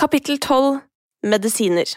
Kapittel 0.00 0.38
12 0.40 0.78
Medisiner 1.28 1.90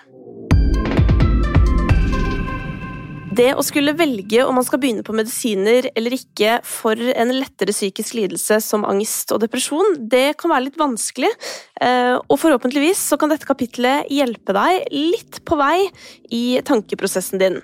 Det 3.31 3.45
å 3.55 3.63
skulle 3.63 3.93
velge 3.95 4.43
om 4.43 4.57
man 4.59 4.65
skal 4.67 4.81
begynne 4.83 5.05
på 5.07 5.15
medisiner 5.15 5.87
eller 5.95 6.17
ikke 6.17 6.57
for 6.67 6.99
en 6.99 7.31
lettere 7.31 7.71
psykisk 7.71 8.17
lidelse 8.19 8.59
som 8.65 8.83
angst 8.83 9.31
og 9.31 9.39
depresjon, 9.45 9.95
det 10.11 10.35
kan 10.35 10.51
være 10.51 10.65
litt 10.67 10.81
vanskelig, 10.81 11.31
eh, 11.79 12.19
og 12.19 12.41
forhåpentligvis 12.43 13.07
så 13.07 13.15
kan 13.21 13.31
dette 13.31 13.47
kapitlet 13.47 14.11
hjelpe 14.11 14.51
deg 14.59 14.83
litt 14.91 15.39
på 15.47 15.61
vei 15.63 15.87
i 16.27 16.59
tankeprosessen 16.67 17.39
din. 17.39 17.61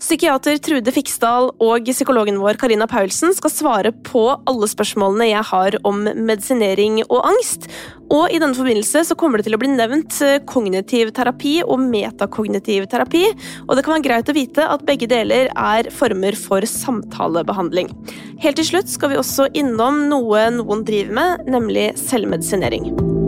Psykiater 0.00 0.56
Trude 0.64 0.92
Fiksdal 0.96 1.50
og 1.60 1.88
psykologen 1.92 2.38
vår 2.40 2.56
Karina 2.60 2.86
Paulsen 2.88 3.34
skal 3.36 3.52
svare 3.52 3.90
på 3.92 4.22
alle 4.48 4.68
spørsmålene 4.70 5.28
jeg 5.28 5.44
har 5.50 5.76
om 5.84 6.00
medisinering 6.08 7.02
og 7.02 7.28
angst. 7.28 7.68
Og 8.08 8.32
i 8.32 8.40
denne 8.40 8.56
forbindelse 8.56 9.04
så 9.10 9.18
kommer 9.20 9.38
det 9.38 9.50
til 9.50 9.58
å 9.58 9.60
bli 9.60 9.68
nevnt 9.74 10.16
eh, 10.24 10.40
kognitiv 10.48 11.12
terapi 11.14 11.58
og 11.66 11.84
metakognitiv 11.84 12.88
terapi. 12.90 13.26
Og 13.68 13.76
det 13.76 13.84
kan 13.84 13.98
være 13.98 14.06
greit 14.08 14.32
å 14.32 14.38
vite 14.40 14.72
at 14.72 14.88
begge 14.88 15.10
deler 15.10 15.52
er 15.52 15.92
former 15.92 16.38
for 16.48 16.64
samtalebehandling. 16.64 17.92
Helt 18.40 18.56
til 18.56 18.72
slutt 18.72 18.88
skal 18.88 19.12
vi 19.12 19.20
også 19.20 19.52
innom 19.52 20.06
noe 20.08 20.48
noen 20.56 20.88
driver 20.88 21.18
med, 21.20 21.50
nemlig 21.60 21.90
selvmedisinering. 22.00 23.19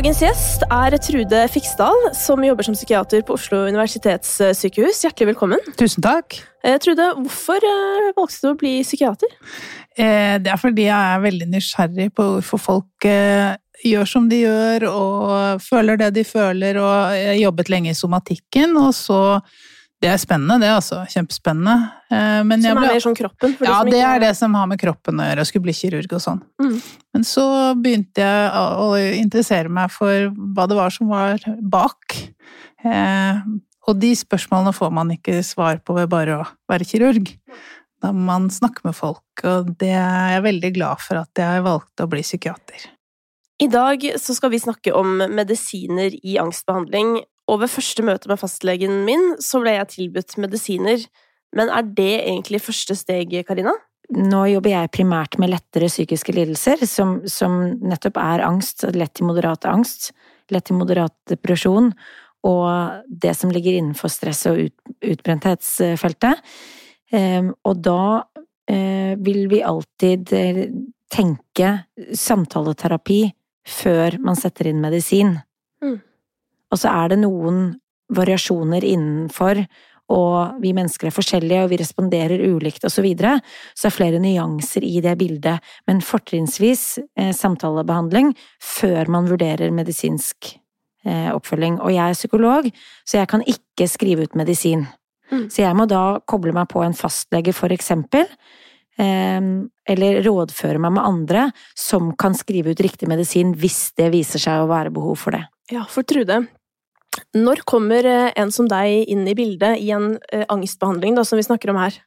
Dagens 0.00 0.22
gjest 0.22 0.62
er 0.72 0.94
Trude 1.04 1.38
Fiksdal, 1.52 2.06
som 2.16 2.40
jobber 2.40 2.64
som 2.64 2.72
psykiater 2.72 3.20
på 3.28 3.34
Oslo 3.36 3.58
universitetssykehus. 3.66 5.02
Hjertelig 5.04 5.34
velkommen. 5.34 5.60
Tusen 5.76 6.00
takk. 6.00 6.38
Eh, 6.64 6.78
Trude, 6.80 7.10
hvorfor 7.18 7.60
eh, 7.68 8.06
valgte 8.16 8.38
du 8.40 8.48
å 8.48 8.56
bli 8.62 8.70
psykiater? 8.80 9.34
Eh, 10.00 10.38
det 10.40 10.54
er 10.54 10.62
fordi 10.62 10.86
jeg 10.86 10.96
er 10.96 11.20
veldig 11.26 11.50
nysgjerrig 11.52 12.06
på 12.16 12.30
hvorfor 12.30 12.62
folk 12.64 13.08
gjør 13.10 14.08
som 14.08 14.30
de 14.32 14.40
gjør, 14.46 14.88
og 14.88 15.60
føler 15.66 16.00
det 16.00 16.08
de 16.16 16.24
føler, 16.24 16.80
og 16.80 17.20
jeg 17.20 17.42
jobbet 17.42 17.74
lenge 17.76 17.92
i 17.92 18.00
somatikken, 18.00 18.80
og 18.80 18.96
så 18.96 19.20
det 20.00 20.08
er 20.08 20.20
spennende, 20.20 20.56
det 20.62 20.70
altså. 20.72 21.02
Kjempespennende. 21.12 21.74
Eh, 22.08 22.40
men 22.48 22.62
som 22.64 22.78
er 22.80 22.94
mer 22.94 23.02
sånn 23.04 23.16
kroppen? 23.18 23.56
ja, 23.60 23.80
det 23.84 24.00
er 24.00 24.22
det 24.22 24.30
som 24.38 24.54
har 24.56 24.68
med 24.70 24.80
kroppen 24.80 25.20
å 25.20 25.26
gjøre. 25.26 25.44
Jeg 25.44 25.50
skulle 25.50 25.66
bli 25.68 25.74
kirurg 25.76 26.14
og 26.16 26.22
sånn. 26.24 26.40
Mm. 26.62 26.78
Men 27.12 27.26
så 27.28 27.46
begynte 27.76 28.24
jeg 28.24 28.62
å 28.80 28.94
interessere 29.18 29.72
meg 29.72 29.92
for 29.92 30.30
hva 30.56 30.64
det 30.70 30.78
var 30.78 30.94
som 30.94 31.10
var 31.12 31.44
bak. 31.60 32.16
Eh, 32.80 33.42
og 33.90 34.00
de 34.00 34.14
spørsmålene 34.16 34.72
får 34.76 34.94
man 34.96 35.12
ikke 35.12 35.42
svar 35.44 35.82
på 35.84 35.96
ved 35.98 36.08
bare 36.12 36.38
å 36.40 36.48
være 36.70 36.88
kirurg. 36.88 37.34
Da 38.00 38.14
må 38.16 38.24
man 38.30 38.48
snakke 38.52 38.86
med 38.86 38.96
folk, 38.96 39.44
og 39.44 39.74
det 39.80 39.92
er 39.92 40.36
jeg 40.36 40.46
veldig 40.46 40.72
glad 40.78 41.04
for 41.04 41.20
at 41.20 41.42
jeg 41.42 41.66
valgte 41.66 42.06
å 42.06 42.08
bli 42.08 42.24
psykiater. 42.24 42.88
I 43.60 43.68
dag 43.68 44.06
så 44.16 44.32
skal 44.32 44.54
vi 44.54 44.62
snakke 44.62 44.94
om 44.96 45.18
medisiner 45.36 46.14
i 46.24 46.38
angstbehandling, 46.40 47.18
og 47.50 47.60
ved 47.64 47.72
første 47.72 48.04
møte 48.06 48.30
med 48.30 48.38
fastlegen 48.40 49.02
min 49.06 49.34
så 49.42 49.60
ble 49.62 49.74
jeg 49.74 49.92
tilbudt 49.96 50.36
medisiner. 50.42 51.04
Men 51.56 51.70
er 51.74 51.86
det 51.86 52.12
egentlig 52.20 52.62
første 52.62 52.94
steg, 52.94 53.34
Karina? 53.48 53.74
Nå 54.10 54.44
jobber 54.50 54.72
jeg 54.72 54.92
primært 54.94 55.36
med 55.38 55.52
lettere 55.52 55.90
psykiske 55.90 56.34
lidelser, 56.34 56.82
som, 56.86 57.20
som 57.30 57.60
nettopp 57.78 58.18
er 58.18 58.42
angst, 58.42 58.82
lett 58.94 59.14
til 59.18 59.28
moderat 59.28 59.66
angst, 59.70 60.10
lett 60.50 60.66
til 60.66 60.78
moderat 60.78 61.14
depresjon, 61.30 61.92
og 62.46 63.04
det 63.06 63.34
som 63.38 63.52
ligger 63.54 63.76
innenfor 63.78 64.10
stress- 64.10 64.46
og 64.50 64.64
ut, 64.64 64.74
utbrenthetsfeltet. 65.12 66.42
Um, 67.10 67.52
og 67.66 67.82
da 67.84 68.00
uh, 68.22 69.12
vil 69.18 69.44
vi 69.50 69.62
alltid 69.66 70.32
eh, 70.38 70.60
tenke 71.10 71.72
samtaleterapi 72.14 73.24
før 73.66 74.16
man 74.22 74.38
setter 74.38 74.70
inn 74.70 74.82
medisin. 74.82 75.36
Og 76.70 76.80
så 76.80 76.92
er 76.92 77.12
det 77.12 77.20
noen 77.22 77.70
variasjoner 78.14 78.84
innenfor, 78.86 79.62
og 80.10 80.62
vi 80.62 80.72
mennesker 80.74 81.08
er 81.08 81.14
forskjellige, 81.14 81.64
og 81.64 81.70
vi 81.70 81.78
responderer 81.80 82.42
ulikt, 82.50 82.84
og 82.86 82.92
så 82.92 83.04
videre. 83.04 83.36
Så 83.78 83.88
er 83.88 83.94
flere 83.94 84.22
nyanser 84.22 84.84
i 84.86 84.98
det 85.04 85.14
bildet, 85.20 85.62
men 85.86 86.02
fortrinnsvis 86.02 86.84
eh, 86.98 87.30
samtalebehandling 87.36 88.32
før 88.58 89.12
man 89.14 89.30
vurderer 89.30 89.70
medisinsk 89.74 90.54
eh, 91.06 91.28
oppfølging. 91.30 91.78
Og 91.84 91.94
jeg 91.94 92.02
er 92.02 92.18
psykolog, 92.18 92.70
så 93.06 93.20
jeg 93.20 93.30
kan 93.30 93.46
ikke 93.46 93.86
skrive 93.90 94.26
ut 94.26 94.34
medisin. 94.38 94.88
Mm. 95.30 95.46
Så 95.46 95.62
jeg 95.62 95.78
må 95.78 95.86
da 95.90 96.18
koble 96.26 96.56
meg 96.56 96.66
på 96.72 96.82
en 96.82 96.96
fastlege, 96.98 97.54
for 97.54 97.70
eksempel, 97.70 98.26
eh, 98.98 99.40
eller 99.94 100.22
rådføre 100.26 100.82
meg 100.82 100.98
med 100.98 101.06
andre 101.06 101.50
som 101.78 102.16
kan 102.18 102.34
skrive 102.34 102.74
ut 102.74 102.82
riktig 102.82 103.06
medisin 103.10 103.54
hvis 103.54 103.92
det 103.94 104.10
viser 104.10 104.42
seg 104.42 104.64
å 104.64 104.70
være 104.74 104.90
behov 104.94 105.22
for 105.22 105.38
det. 105.38 105.46
Ja, 105.70 105.84
for 105.86 106.02
Trude, 106.02 106.48
når 107.34 107.64
kommer 107.68 108.06
eh, 108.06 108.30
en 108.38 108.52
som 108.54 108.68
deg 108.70 109.08
inn 109.10 109.26
i 109.28 109.34
bildet 109.38 109.80
i 109.82 109.90
en 109.94 110.14
eh, 110.32 110.46
angstbehandling, 110.50 111.16
da, 111.18 111.24
som 111.26 111.40
vi 111.40 111.46
snakker 111.46 111.72
om 111.72 111.80
her? 111.80 111.98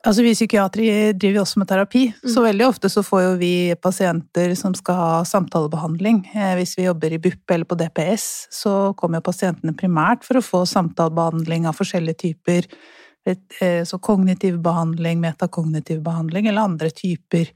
Altså, 0.00 0.22
Vi 0.24 0.32
psykiatere 0.32 1.12
driver 1.12 1.42
også 1.42 1.60
med 1.60 1.68
terapi, 1.68 2.06
mm. 2.08 2.30
så 2.32 2.44
veldig 2.46 2.66
ofte 2.66 2.88
så 2.88 3.04
får 3.04 3.22
jo 3.24 3.34
vi 3.40 3.52
pasienter 3.76 4.54
som 4.56 4.72
skal 4.76 4.96
ha 4.96 5.10
samtalebehandling. 5.28 6.22
Eh, 6.32 6.54
hvis 6.60 6.72
vi 6.78 6.88
jobber 6.88 7.12
i 7.12 7.20
BUP 7.20 7.52
eller 7.52 7.68
på 7.68 7.76
DPS, 7.76 8.48
så 8.62 8.94
kommer 8.96 9.20
jo 9.20 9.28
pasientene 9.28 9.76
primært 9.76 10.24
for 10.24 10.40
å 10.40 10.44
få 10.44 10.64
samtalebehandling 10.68 11.68
av 11.68 11.76
forskjellige 11.76 12.24
typer. 12.24 12.72
Så 13.84 13.98
kognitiv 14.00 14.54
behandling, 14.64 15.18
metakognitiv 15.20 15.98
behandling 16.00 16.46
eller 16.48 16.64
andre 16.64 16.88
typer 16.88 17.50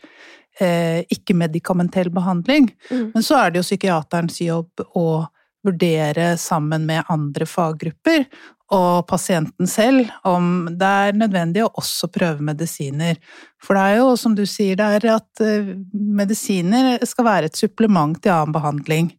ikke-medikamentell 1.16 2.10
behandling. 2.12 2.68
Mm. 2.90 3.06
Men 3.14 3.24
så 3.24 3.38
er 3.38 3.50
det 3.50 3.62
jo 3.62 3.64
psykiaterens 3.64 4.36
jobb 4.44 4.84
å 4.92 5.06
vurdere 5.64 6.34
sammen 6.40 6.84
med 6.88 7.08
andre 7.12 7.46
faggrupper 7.48 8.26
og 8.72 9.04
pasienten 9.08 9.68
selv 9.68 10.08
om 10.26 10.66
det 10.72 10.88
er 11.06 11.18
nødvendig 11.18 11.64
å 11.64 11.72
også 11.80 12.08
prøve 12.12 12.44
medisiner. 12.44 13.18
For 13.62 13.76
det 13.76 13.84
er 13.84 13.98
jo, 14.00 14.14
som 14.18 14.36
du 14.36 14.44
sier, 14.48 14.78
det 14.80 14.88
er 14.98 15.08
at 15.18 15.44
eh, 15.44 15.74
medisiner 15.92 17.04
skal 17.06 17.28
være 17.28 17.50
et 17.50 17.60
supplement 17.60 18.16
til 18.16 18.32
annen 18.34 18.54
behandling, 18.56 19.12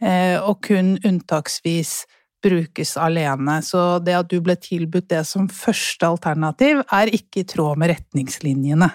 eh, 0.00 0.36
og 0.40 0.62
kun 0.66 0.96
unntaksvis 1.04 2.04
brukes 2.46 2.96
alene. 3.00 3.60
Så 3.64 3.98
det 4.04 4.16
at 4.16 4.30
du 4.30 4.40
ble 4.44 4.56
tilbudt 4.60 5.10
det 5.12 5.24
som 5.28 5.48
første 5.52 6.08
alternativ, 6.08 6.82
er 6.92 7.12
ikke 7.12 7.42
i 7.42 7.48
tråd 7.48 7.80
med 7.82 7.92
retningslinjene. 7.94 8.90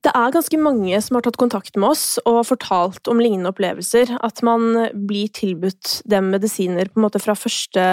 Det 0.00 0.12
er 0.16 0.32
ganske 0.32 0.56
mange 0.56 0.96
som 1.04 1.18
har 1.18 1.26
tatt 1.26 1.36
kontakt 1.40 1.74
med 1.76 1.90
oss 1.92 2.04
og 2.24 2.38
fortalt 2.48 3.08
om 3.12 3.18
lignende 3.20 3.50
opplevelser. 3.52 4.14
At 4.24 4.40
man 4.46 4.88
blir 4.96 5.28
tilbudt 5.36 6.00
dem 6.08 6.30
medisiner 6.32 6.88
på 6.88 7.00
en 7.00 7.04
måte 7.04 7.20
fra 7.20 7.36
første 7.36 7.84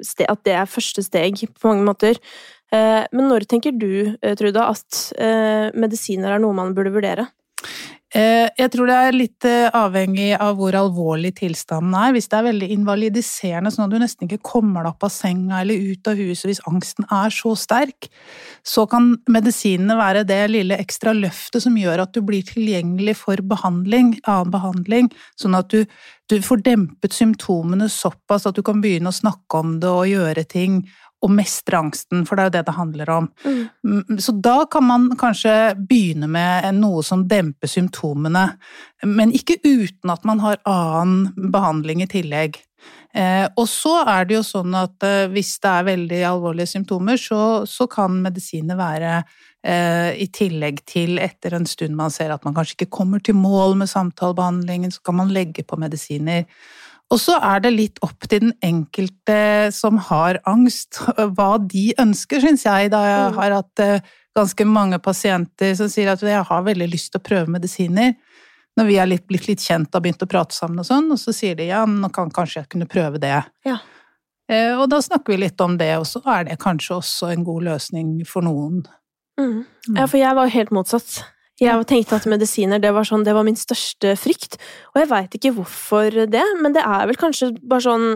sted, 0.00 0.26
at 0.32 0.42
det 0.48 0.56
er 0.56 0.70
første 0.70 1.04
steg 1.04 1.44
på 1.52 1.68
mange 1.68 1.84
måter. 1.84 2.20
Eh, 2.72 3.04
men 3.12 3.28
når 3.28 3.44
tenker 3.50 3.76
du, 3.76 4.16
Truda, 4.40 4.70
at 4.72 5.02
eh, 5.20 5.68
medisiner 5.76 6.32
er 6.32 6.40
noe 6.40 6.56
man 6.56 6.72
burde 6.76 6.94
vurdere? 6.94 7.28
Eh, 8.12 8.50
jeg 8.60 8.68
tror 8.74 8.90
det 8.90 8.96
er 9.00 9.14
litt 9.16 9.46
eh, 9.48 9.70
avhengig 9.72 10.34
av 10.36 10.58
hvor 10.58 10.76
alvorlig 10.76 11.30
tilstanden 11.38 11.94
er. 11.96 12.10
Hvis 12.12 12.28
det 12.28 12.36
er 12.38 12.46
veldig 12.50 12.68
invalidiserende, 12.74 13.72
sånn 13.72 13.86
at 13.86 13.94
du 13.94 14.02
nesten 14.02 14.28
ikke 14.28 14.42
kommer 14.50 14.84
deg 14.84 14.92
opp 14.92 15.06
av 15.08 15.14
senga 15.14 15.62
eller 15.62 15.80
ut 15.80 16.10
av 16.10 16.20
huset 16.20 16.50
hvis 16.50 16.60
angsten 16.68 17.08
er 17.08 17.32
så 17.32 17.54
sterk, 17.56 18.10
så 18.68 18.84
kan 18.90 19.14
medisinene 19.32 19.96
være 19.96 20.26
det 20.28 20.42
lille 20.52 20.76
ekstra 20.82 21.14
løftet 21.16 21.64
som 21.64 21.78
gjør 21.80 22.04
at 22.04 22.12
du 22.12 22.20
blir 22.26 22.44
tilgjengelig 22.44 23.16
for 23.22 23.40
behandling, 23.48 24.18
annen 24.28 24.52
behandling, 24.52 25.08
sånn 25.40 25.56
at 25.56 25.72
du, 25.72 25.88
du 26.28 26.36
får 26.44 26.66
dempet 26.68 27.16
symptomene 27.16 27.88
såpass 27.88 28.44
at 28.50 28.60
du 28.60 28.64
kan 28.66 28.84
begynne 28.84 29.08
å 29.08 29.20
snakke 29.22 29.64
om 29.64 29.78
det 29.80 29.88
og 29.88 30.10
gjøre 30.12 30.44
ting 30.52 30.82
å 31.22 31.30
mestre 31.30 31.78
angsten, 31.78 32.24
for 32.26 32.36
det 32.36 32.42
er 32.42 32.50
jo 32.50 32.54
det 32.56 32.64
det 32.66 32.74
handler 32.76 33.12
om. 33.14 33.28
Mm. 33.44 33.60
mm. 33.86 34.18
Så 34.22 34.34
da 34.42 34.56
kan 34.70 34.86
man 34.88 35.06
kanskje 35.18 35.54
begynne 35.78 36.28
med 36.30 36.68
noe 36.80 37.04
som 37.06 37.26
demper 37.28 37.70
symptomene, 37.70 38.48
men 39.06 39.34
ikke 39.34 39.60
uten 39.62 40.12
at 40.12 40.26
man 40.28 40.42
har 40.42 40.60
annen 40.68 41.50
behandling 41.54 42.02
i 42.02 42.10
tillegg. 42.10 42.58
Eh, 43.14 43.44
og 43.60 43.66
så 43.68 43.98
er 44.08 44.24
det 44.24 44.38
jo 44.38 44.44
sånn 44.46 44.74
at 44.78 45.04
eh, 45.04 45.28
hvis 45.30 45.54
det 45.62 45.70
er 45.70 45.88
veldig 45.90 46.20
alvorlige 46.30 46.70
symptomer, 46.70 47.20
så, 47.20 47.40
så 47.68 47.86
kan 47.90 48.16
medisiner 48.24 48.78
være 48.78 49.18
eh, 49.20 50.16
i 50.24 50.30
tillegg 50.32 50.80
til 50.88 51.20
etter 51.20 51.58
en 51.58 51.68
stund 51.68 51.98
man 51.98 52.14
ser 52.14 52.32
at 52.32 52.46
man 52.48 52.56
kanskje 52.56 52.80
ikke 52.80 52.94
kommer 52.96 53.20
til 53.20 53.36
mål 53.36 53.76
med 53.82 53.92
samtalebehandlingen, 53.92 54.94
så 54.94 55.04
kan 55.04 55.20
man 55.20 55.34
legge 55.34 55.66
på 55.66 55.76
medisiner. 55.80 56.48
Og 57.12 57.20
så 57.20 57.34
er 57.44 57.60
det 57.60 57.72
litt 57.76 57.98
opp 58.06 58.24
til 58.28 58.40
den 58.46 58.54
enkelte 58.64 59.36
som 59.76 59.98
har 60.08 60.38
angst, 60.48 60.96
hva 61.36 61.50
de 61.60 61.90
ønsker, 62.00 62.40
syns 62.40 62.64
jeg, 62.64 62.90
da 62.94 63.02
jeg 63.04 63.30
Mm. 63.32 63.36
har 63.36 63.50
hatt 63.58 63.82
eh, 63.84 64.00
ganske 64.34 64.64
mange 64.64 64.98
pasienter 65.04 65.74
som 65.76 65.90
sier 65.92 66.08
at 66.14 66.20
jeg 66.24 66.42
har 66.48 66.62
veldig 66.64 66.88
lyst 66.90 67.12
til 67.12 67.20
å 67.20 67.26
prøve 67.26 67.52
medisiner. 67.52 68.14
Når 68.78 68.86
vi 68.88 68.96
er 68.96 69.06
litt, 69.10 69.26
blitt 69.28 69.46
litt 69.50 69.60
kjent 69.60 69.92
og 69.94 70.02
begynt 70.02 70.22
å 70.24 70.28
prate 70.32 70.56
sammen 70.56 70.80
og 70.80 70.86
sånn, 70.88 71.10
og 71.12 71.18
så 71.20 71.34
sier 71.36 71.54
de 71.58 71.66
ja, 71.68 71.84
nå 71.84 72.08
kan 72.10 72.30
kanskje 72.32 72.62
jeg 72.62 72.68
kunne 72.72 72.88
prøve 72.88 73.20
det. 73.20 73.44
Ja. 73.68 73.76
Eh, 74.48 74.72
Og 74.80 74.88
da 74.88 74.96
snakker 75.04 75.34
vi 75.36 75.42
litt 75.44 75.60
om 75.60 75.76
det, 75.76 75.90
og 75.98 76.06
så 76.08 76.22
er 76.24 76.44
det 76.48 76.58
kanskje 76.58 76.96
også 76.96 77.28
en 77.34 77.44
god 77.44 77.62
løsning 77.68 78.26
for 78.26 78.40
noen. 78.42 78.80
Mm. 79.38 79.66
Ja, 79.96 80.06
for 80.06 80.16
jeg 80.16 80.34
var 80.34 80.48
jo 80.48 80.56
helt 80.56 80.70
motsatt. 80.72 81.24
Jeg 81.62 81.86
tenkte 81.86 82.18
at 82.18 82.26
medisiner 82.30 82.82
det 82.82 82.90
var, 82.94 83.06
sånn, 83.06 83.24
det 83.26 83.36
var 83.36 83.46
min 83.46 83.58
største 83.58 84.16
frykt. 84.18 84.58
Og 84.94 85.02
jeg 85.02 85.10
veit 85.12 85.38
ikke 85.38 85.54
hvorfor 85.56 86.24
det, 86.30 86.44
men 86.58 86.74
det 86.74 86.82
er 86.82 87.06
vel 87.10 87.20
kanskje 87.20 87.52
bare 87.62 87.86
sånn 87.86 88.06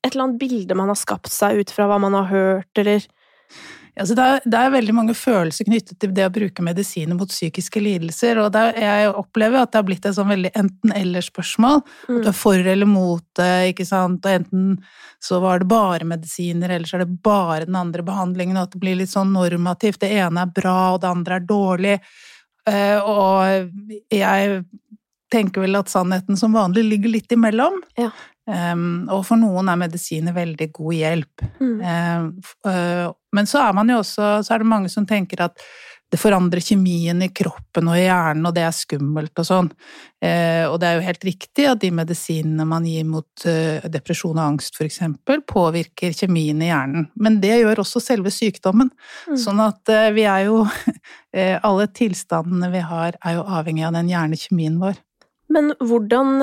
et 0.00 0.14
eller 0.14 0.26
annet 0.26 0.40
bilde 0.40 0.76
man 0.78 0.90
har 0.90 0.98
skapt 0.98 1.30
seg 1.32 1.60
ut 1.60 1.72
fra 1.74 1.86
hva 1.90 2.00
man 2.02 2.16
har 2.16 2.30
hørt, 2.32 2.70
eller 2.80 3.04
Altså 4.00 4.14
det, 4.16 4.24
er, 4.24 4.44
det 4.48 4.58
er 4.58 4.72
veldig 4.72 4.92
mange 4.96 5.14
følelser 5.18 5.66
knyttet 5.66 5.98
til 6.00 6.12
det 6.16 6.24
å 6.24 6.32
bruke 6.32 6.64
medisiner 6.64 7.16
mot 7.18 7.28
psykiske 7.28 7.82
lidelser, 7.82 8.38
og 8.40 8.54
er, 8.56 8.78
jeg 8.80 9.10
opplever 9.18 9.60
at 9.60 9.72
det 9.72 9.80
har 9.80 9.86
blitt 9.88 10.06
et 10.08 10.16
sånn 10.16 10.30
veldig 10.30 10.52
enten-eller-spørsmål. 10.56 11.82
Mm. 11.82 12.14
At 12.14 12.24
du 12.24 12.30
er 12.30 12.38
for 12.38 12.70
eller 12.72 12.88
mot 12.88 13.24
det, 13.36 13.50
ikke 13.74 13.86
sant, 13.88 14.24
og 14.24 14.38
enten 14.38 14.78
så 15.20 15.42
var 15.42 15.60
det 15.60 15.68
bare 15.74 16.08
medisiner, 16.08 16.72
eller 16.72 16.88
så 16.88 16.96
er 16.96 17.04
det 17.04 17.20
bare 17.26 17.66
den 17.66 17.76
andre 17.76 18.06
behandlingen, 18.06 18.56
og 18.56 18.68
at 18.68 18.76
det 18.76 18.82
blir 18.86 18.96
litt 19.02 19.12
sånn 19.12 19.34
normativt. 19.34 20.00
Det 20.00 20.14
ene 20.22 20.46
er 20.46 20.54
bra, 20.62 20.78
og 20.94 21.02
det 21.02 21.10
andre 21.10 21.40
er 21.40 21.48
dårlig. 21.50 21.98
Eh, 22.70 22.98
Og 23.02 23.70
jeg 24.14 24.62
tenker 25.30 25.62
vel 25.64 25.78
at 25.78 25.90
sannheten 25.90 26.38
som 26.38 26.54
vanlig 26.56 26.84
ligger 26.88 27.14
litt 27.14 27.32
imellom. 27.34 27.80
Ja. 28.00 28.10
Um, 28.50 29.04
og 29.12 29.20
for 29.28 29.38
noen 29.38 29.68
er 29.70 29.78
medisiner 29.78 30.34
veldig 30.34 30.70
god 30.74 30.94
hjelp. 30.96 31.44
mm. 31.60 31.76
Uh, 32.66 33.12
Men 33.36 33.46
så 33.46 33.60
er 33.62 33.76
man 33.76 33.92
jo 33.92 34.00
også 34.00 34.40
Så 34.42 34.54
er 34.54 34.58
det 34.58 34.66
mange 34.66 34.88
som 34.90 35.04
tenker 35.06 35.44
at 35.44 35.60
det 36.10 36.18
forandrer 36.18 36.62
kjemien 36.64 37.22
i 37.22 37.28
kroppen 37.30 37.88
og 37.90 37.98
i 37.98 38.02
hjernen, 38.04 38.46
og 38.48 38.54
det 38.56 38.64
er 38.66 38.74
skummelt 38.74 39.38
og 39.38 39.46
sånn. 39.46 39.68
Eh, 40.20 40.66
Og 40.66 40.78
det 40.82 40.88
er 40.88 40.96
jo 40.98 41.06
helt 41.06 41.26
riktig 41.26 41.66
at 41.70 41.80
de 41.80 41.90
medisinene 41.94 42.66
man 42.66 42.86
gir 42.88 43.06
mot 43.06 43.46
eh, 43.46 43.78
depresjon 43.86 44.34
og 44.34 44.42
angst 44.42 44.80
eksempel, 44.82 45.44
påvirker 45.46 46.12
kjemien 46.16 46.60
i 46.62 46.70
hjernen. 46.72 47.06
Men 47.14 47.38
det 47.40 47.60
gjør 47.60 47.84
også 47.84 48.02
selve 48.02 48.32
sykdommen. 48.34 48.90
Mm. 49.30 49.38
Sånn 49.38 49.62
at 49.62 49.88
eh, 49.88 50.10
vi 50.16 50.26
er 50.26 50.48
jo 50.50 50.64
Alle 51.30 51.84
tilstandene 51.94 52.72
vi 52.72 52.80
har, 52.82 53.14
er 53.22 53.36
jo 53.36 53.44
avhengig 53.46 53.84
av 53.86 53.94
den 53.94 54.08
hjernekjemien 54.10 54.80
vår. 54.82 54.96
Men 55.54 55.70
hvordan, 55.78 56.42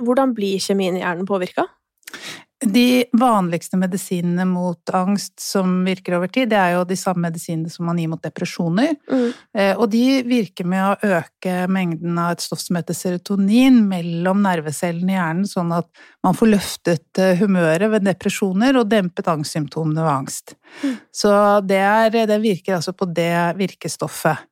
hvordan 0.00 0.32
blir 0.32 0.56
kjemien 0.56 0.96
i 0.96 1.02
hjernen 1.02 1.28
påvirka? 1.28 1.66
De 2.62 3.04
vanligste 3.18 3.76
medisinene 3.80 4.44
mot 4.46 4.90
angst 4.94 5.40
som 5.42 5.80
virker 5.86 6.16
over 6.18 6.30
tid, 6.32 6.50
det 6.52 6.58
er 6.58 6.76
jo 6.76 6.84
de 6.88 6.98
samme 6.98 7.26
medisinene 7.26 7.70
som 7.72 7.86
man 7.88 7.98
gir 7.98 8.10
mot 8.12 8.22
depresjoner. 8.22 8.94
Mm. 9.10 9.26
Eh, 9.58 9.72
Og 9.76 9.88
de 9.90 10.22
virker 10.26 10.68
med 10.68 10.84
å 10.84 11.18
øke 11.18 11.56
mengden 11.72 12.18
av 12.22 12.36
et 12.36 12.44
stoff 12.44 12.62
som 12.62 12.78
heter 12.78 12.96
serotonin 12.96 13.80
mellom 13.88 14.42
nervecellene 14.44 15.14
i 15.14 15.18
hjernen, 15.18 15.48
sånn 15.48 15.74
at 15.74 15.88
man 16.22 16.38
får 16.38 16.52
løftet 16.52 17.22
eh, 17.22 17.36
humøret 17.40 17.90
ved 17.96 18.06
depresjoner 18.06 18.78
og 18.78 18.90
dempet 18.92 19.30
angstsymptomene 19.32 20.02
ved 20.02 20.12
angst. 20.12 20.56
Mm. 20.82 20.96
Så 21.12 21.34
det, 21.66 21.82
er, 21.82 22.22
det 22.30 22.40
virker 22.42 22.78
altså 22.78 22.94
på 22.96 23.10
det 23.10 23.34
virkestoffet. 23.58 24.48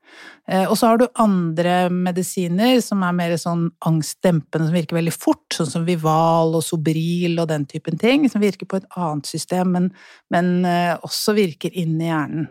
Eh, 0.48 0.66
Og 0.70 0.78
så 0.78 0.86
har 0.86 0.98
du 0.98 1.06
andre 1.14 1.88
medisiner 1.90 2.80
som 2.82 3.02
er 3.06 3.12
mer 3.16 3.36
sånn 3.38 3.68
angstdempende, 3.86 4.66
som 4.66 4.74
virker 4.74 4.98
veldig 4.98 5.14
fort, 5.14 5.46
sånn 5.54 5.70
som 5.70 5.84
Vival 5.86 6.56
og 6.58 6.64
Sobril 6.66 7.38
og 7.38 7.48
den 7.52 7.66
typen 7.70 7.98
ting, 7.98 8.28
som 8.30 8.42
virker 8.42 8.66
på 8.66 8.80
et 8.80 8.88
annet 8.96 9.26
system, 9.30 9.72
men, 9.76 9.92
men 10.30 10.64
eh, 10.64 10.96
også 11.06 11.36
virker 11.38 11.70
inn 11.74 12.00
i 12.00 12.10
hjernen. 12.10 12.48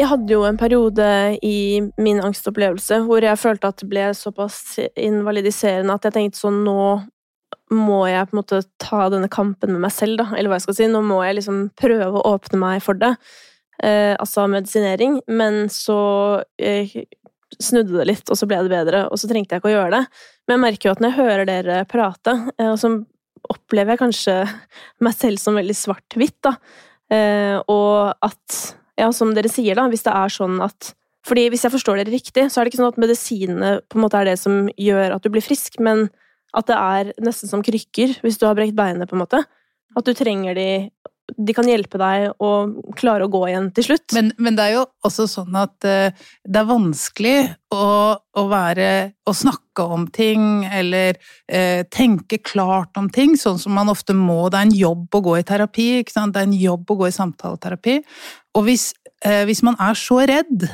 Jeg 0.00 0.08
hadde 0.08 0.32
jo 0.32 0.44
en 0.48 0.56
periode 0.56 1.06
i 1.44 1.80
min 2.00 2.20
angstopplevelse 2.24 3.02
hvor 3.04 3.20
jeg 3.20 3.36
følte 3.36 3.68
at 3.68 3.82
det 3.82 3.88
ble 3.90 4.06
såpass 4.16 4.78
invalidiserende 4.96 5.92
at 5.92 6.06
jeg 6.08 6.14
tenkte 6.14 6.40
sånn 6.40 6.62
Nå 6.64 6.76
må 7.70 8.00
jeg 8.10 8.26
på 8.28 8.34
en 8.34 8.40
måte 8.40 8.62
ta 8.82 9.04
denne 9.12 9.30
kampen 9.30 9.72
med 9.74 9.84
meg 9.84 9.94
selv, 9.94 10.18
da, 10.20 10.30
eller 10.34 10.50
hva 10.50 10.58
jeg 10.58 10.66
skal 10.66 10.78
si. 10.80 10.88
Nå 10.90 11.04
må 11.06 11.20
jeg 11.22 11.38
liksom 11.38 11.62
prøve 11.78 12.18
å 12.18 12.34
åpne 12.34 12.58
meg 12.62 12.82
for 12.84 12.98
det. 12.98 13.14
Eh, 13.82 14.14
altså 14.18 14.48
medisinering. 14.50 15.20
Men 15.30 15.62
så 15.72 16.00
eh, 16.58 16.90
snudde 17.62 17.96
det 17.98 18.08
litt, 18.10 18.26
og 18.30 18.38
så 18.38 18.48
ble 18.50 18.60
det 18.66 18.72
bedre, 18.72 19.06
og 19.08 19.20
så 19.20 19.30
trengte 19.30 19.56
jeg 19.56 19.62
ikke 19.62 19.72
å 19.72 19.76
gjøre 19.76 19.94
det. 19.98 20.04
Men 20.46 20.56
jeg 20.56 20.64
merker 20.66 20.88
jo 20.88 20.94
at 20.96 21.02
når 21.02 21.12
jeg 21.12 21.20
hører 21.20 21.48
dere 21.48 21.80
prate, 21.90 22.36
eh, 22.58 22.74
så 22.80 22.92
opplever 23.50 23.94
jeg 23.94 24.02
kanskje 24.02 24.36
meg 25.06 25.16
selv 25.16 25.42
som 25.42 25.58
veldig 25.58 25.76
svart-hvitt, 25.76 26.38
da. 26.46 26.56
Eh, 27.10 27.56
og 27.70 28.26
at 28.26 28.60
ja, 29.00 29.08
som 29.14 29.32
dere 29.34 29.50
sier, 29.50 29.78
da, 29.78 29.88
hvis 29.90 30.04
det 30.06 30.14
er 30.14 30.40
sånn 30.40 30.58
at 30.64 30.94
fordi 31.28 31.50
Hvis 31.52 31.66
jeg 31.66 31.72
forstår 31.74 31.98
dere 32.00 32.14
riktig, 32.14 32.46
så 32.48 32.58
er 32.58 32.64
det 32.64 32.70
ikke 32.70 32.78
sånn 32.80 32.94
at 32.94 33.00
medisinene 33.02 33.70
på 33.92 33.98
en 33.98 34.02
måte 34.06 34.16
er 34.16 34.30
det 34.30 34.38
som 34.40 34.70
gjør 34.80 35.12
at 35.12 35.22
du 35.22 35.28
blir 35.28 35.44
frisk, 35.44 35.74
men 35.84 36.06
at 36.56 36.70
det 36.70 36.76
er 36.76 37.12
nesten 37.22 37.50
som 37.50 37.62
krykker 37.64 38.18
hvis 38.24 38.40
du 38.40 38.46
har 38.48 38.58
brekt 38.58 38.76
beinet, 38.78 39.08
på 39.10 39.16
en 39.16 39.24
måte. 39.24 39.44
At 39.96 40.06
du 40.06 40.14
trenger 40.14 40.54
de 40.54 40.70
De 41.30 41.54
kan 41.54 41.66
hjelpe 41.66 41.94
deg 41.94 42.42
å 42.42 42.50
klare 42.98 43.26
å 43.26 43.30
gå 43.30 43.44
igjen 43.46 43.68
til 43.74 43.84
slutt. 43.86 44.14
Men, 44.16 44.32
men 44.42 44.56
det 44.58 44.64
er 44.64 44.72
jo 44.80 44.86
også 45.06 45.28
sånn 45.30 45.54
at 45.58 45.86
uh, 45.86 46.10
det 46.42 46.58
er 46.58 46.66
vanskelig 46.66 47.36
å, 47.70 47.86
å 48.18 48.44
være 48.50 48.88
Å 49.30 49.34
snakke 49.38 49.86
om 49.94 50.08
ting 50.10 50.66
eller 50.66 51.14
uh, 51.14 51.86
tenke 51.86 52.40
klart 52.42 52.98
om 52.98 53.06
ting, 53.14 53.36
sånn 53.38 53.62
som 53.62 53.78
man 53.78 53.92
ofte 53.92 54.16
må. 54.16 54.48
Det 54.50 54.58
er 54.58 54.68
en 54.68 54.74
jobb 54.80 55.20
å 55.20 55.22
gå 55.28 55.38
i 55.38 55.46
terapi, 55.46 55.88
det 56.02 56.18
er 56.18 56.42
en 56.42 56.58
jobb 56.58 56.90
å 56.90 56.98
gå 57.04 57.08
i 57.08 57.14
samtaleterapi. 57.14 58.00
Og 58.58 58.66
hvis, 58.66 58.90
uh, 59.22 59.44
hvis 59.46 59.62
man 59.66 59.78
er 59.78 59.94
så 59.98 60.18
redd, 60.26 60.66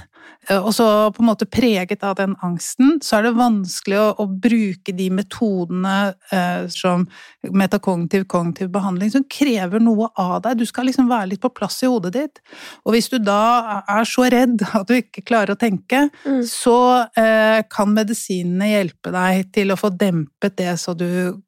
og 0.54 0.68
så 0.74 0.86
på 1.10 1.22
en 1.22 1.28
måte 1.30 1.46
preget 1.50 2.04
av 2.06 2.14
den 2.18 2.36
angsten, 2.46 3.00
så 3.02 3.18
er 3.18 3.26
det 3.26 3.32
vanskelig 3.38 3.96
å, 3.98 4.08
å 4.22 4.26
bruke 4.30 4.94
de 4.94 5.08
metodene 5.10 5.94
eh, 6.30 6.66
som 6.70 7.06
metakognitiv 7.42 8.26
kognitiv 8.30 8.70
behandling, 8.74 9.10
som 9.14 9.24
krever 9.30 9.82
noe 9.82 10.08
av 10.14 10.38
deg. 10.44 10.60
Du 10.60 10.66
skal 10.68 10.86
liksom 10.86 11.08
være 11.10 11.32
litt 11.32 11.42
på 11.42 11.50
plass 11.54 11.80
i 11.82 11.90
hodet 11.90 12.12
ditt. 12.14 12.42
Og 12.86 12.94
hvis 12.94 13.10
du 13.12 13.18
da 13.18 13.82
er 13.88 14.06
så 14.06 14.28
redd 14.32 14.62
at 14.70 14.86
du 14.86 14.94
ikke 15.00 15.24
klarer 15.26 15.56
å 15.56 15.60
tenke, 15.60 16.06
Mm. 16.26 16.40
så 16.48 17.06
eh, 17.18 17.62
kan 17.70 17.92
medisinene 17.94 18.68
hjelpe 18.70 19.12
deg 19.14 19.50
til 19.54 19.72
å 19.72 19.76
få 19.78 19.90
dempet 19.94 20.56
det, 20.58 20.72
så 20.80 20.94
du 20.98 21.42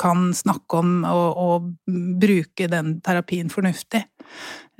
kan 0.00 0.30
snakke 0.36 0.80
om 0.80 1.04
og, 1.08 1.38
og 1.40 1.68
bruke 2.20 2.68
den 2.70 2.98
terapien 3.04 3.50
fornuftig. 3.52 4.02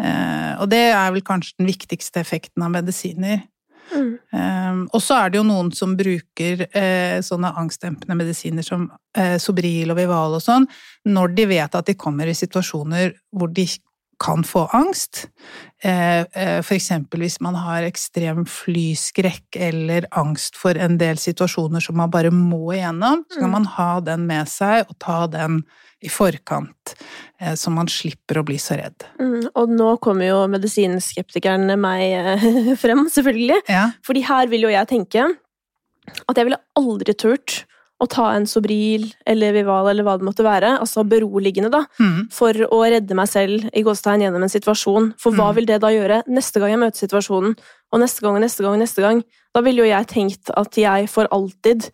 Eh, 0.00 0.52
og 0.60 0.68
det 0.72 0.82
er 0.92 1.10
vel 1.14 1.24
kanskje 1.26 1.58
den 1.60 1.70
viktigste 1.70 2.22
effekten 2.22 2.64
av 2.64 2.72
medisiner. 2.74 3.42
Mm. 3.90 4.10
Um, 4.32 4.80
og 4.94 5.02
så 5.02 5.16
er 5.18 5.30
det 5.30 5.40
jo 5.40 5.44
noen 5.48 5.72
som 5.74 5.96
bruker 5.98 6.64
uh, 6.68 7.18
sånne 7.26 7.50
angstdempende 7.58 8.16
medisiner 8.18 8.62
som 8.66 8.88
uh, 9.18 9.36
Sobril 9.42 9.90
og 9.90 9.98
Vival 9.98 10.38
og 10.38 10.42
sånn, 10.44 10.68
når 11.10 11.34
de 11.34 11.46
vet 11.50 11.74
at 11.74 11.86
de 11.90 11.94
kommer 11.98 12.30
i 12.30 12.36
situasjoner 12.38 13.14
hvor 13.34 13.50
de 13.54 13.66
kan 14.20 14.42
få 14.44 14.66
angst. 14.76 15.30
Eh, 15.80 16.26
for 16.60 16.74
eksempel 16.76 17.22
hvis 17.24 17.38
man 17.40 17.54
har 17.56 17.86
ekstrem 17.88 18.42
flyskrekk 18.44 19.56
eller 19.56 20.04
angst 20.12 20.58
for 20.60 20.76
en 20.76 20.98
del 21.00 21.16
situasjoner 21.16 21.80
som 21.80 21.96
man 21.96 22.12
bare 22.12 22.28
må 22.28 22.74
igjennom, 22.74 23.22
så 23.32 23.40
kan 23.40 23.48
Mm. 23.48 23.54
man 23.56 23.64
ha 23.78 24.00
den 24.00 24.26
med 24.26 24.46
seg 24.52 24.84
og 24.90 24.98
ta 25.00 25.26
den 25.26 25.62
i 26.02 26.08
forkant, 26.08 26.94
eh, 27.40 27.52
så 27.60 27.70
man 27.70 27.86
slipper 27.92 28.40
å 28.40 28.44
bli 28.48 28.56
så 28.56 28.76
redd. 28.80 29.04
Mm. 29.20 29.50
Og 29.54 29.68
nå 29.76 29.90
kommer 30.00 30.26
jo 30.30 30.38
medisinskeptikeren 30.48 31.74
meg 31.80 32.04
eh, 32.16 32.74
frem, 32.82 33.06
selvfølgelig. 33.12 33.60
Ja. 33.68 33.90
Fordi 34.06 34.22
her 34.28 34.48
vil 34.52 34.64
jo 34.68 34.72
jeg 34.72 34.88
tenke 34.90 35.26
at 36.26 36.36
jeg 36.40 36.48
ville 36.48 36.60
aldri 36.80 37.14
turt 37.14 37.64
å 38.00 38.06
ta 38.08 38.30
en 38.32 38.46
Sobril 38.48 39.10
eller 39.28 39.52
Vival 39.52 39.90
eller 39.90 40.06
hva 40.06 40.14
det 40.16 40.24
måtte 40.24 40.40
være, 40.46 40.70
altså 40.80 41.02
beroligende, 41.04 41.68
da, 41.74 41.82
Mm. 42.00 42.30
for 42.32 42.56
å 42.72 42.78
redde 42.88 43.12
meg 43.14 43.28
selv 43.28 43.66
i 43.76 43.82
gåstegn 43.84 44.24
gjennom 44.24 44.42
en 44.46 44.48
situasjon. 44.48 45.10
For 45.20 45.36
hva 45.36 45.50
Mm. 45.50 45.54
vil 45.58 45.66
det 45.68 45.80
da 45.82 45.88
gjøre 45.92 46.22
neste 46.32 46.60
gang 46.62 46.70
jeg 46.72 46.80
møter 46.80 46.96
situasjonen, 47.04 47.58
og 47.92 48.00
neste 48.00 48.22
gang 48.24 48.36
og 48.36 48.40
neste 48.40 48.64
gang 48.64 48.72
og 48.72 48.80
neste 48.80 49.04
gang? 49.04 49.20
Da 49.54 49.60
ville 49.60 49.84
jo 49.84 49.90
jeg 49.92 50.06
tenkt 50.08 50.48
at 50.56 50.72
jeg 50.80 51.10
for 51.12 51.28
alltid 51.30 51.90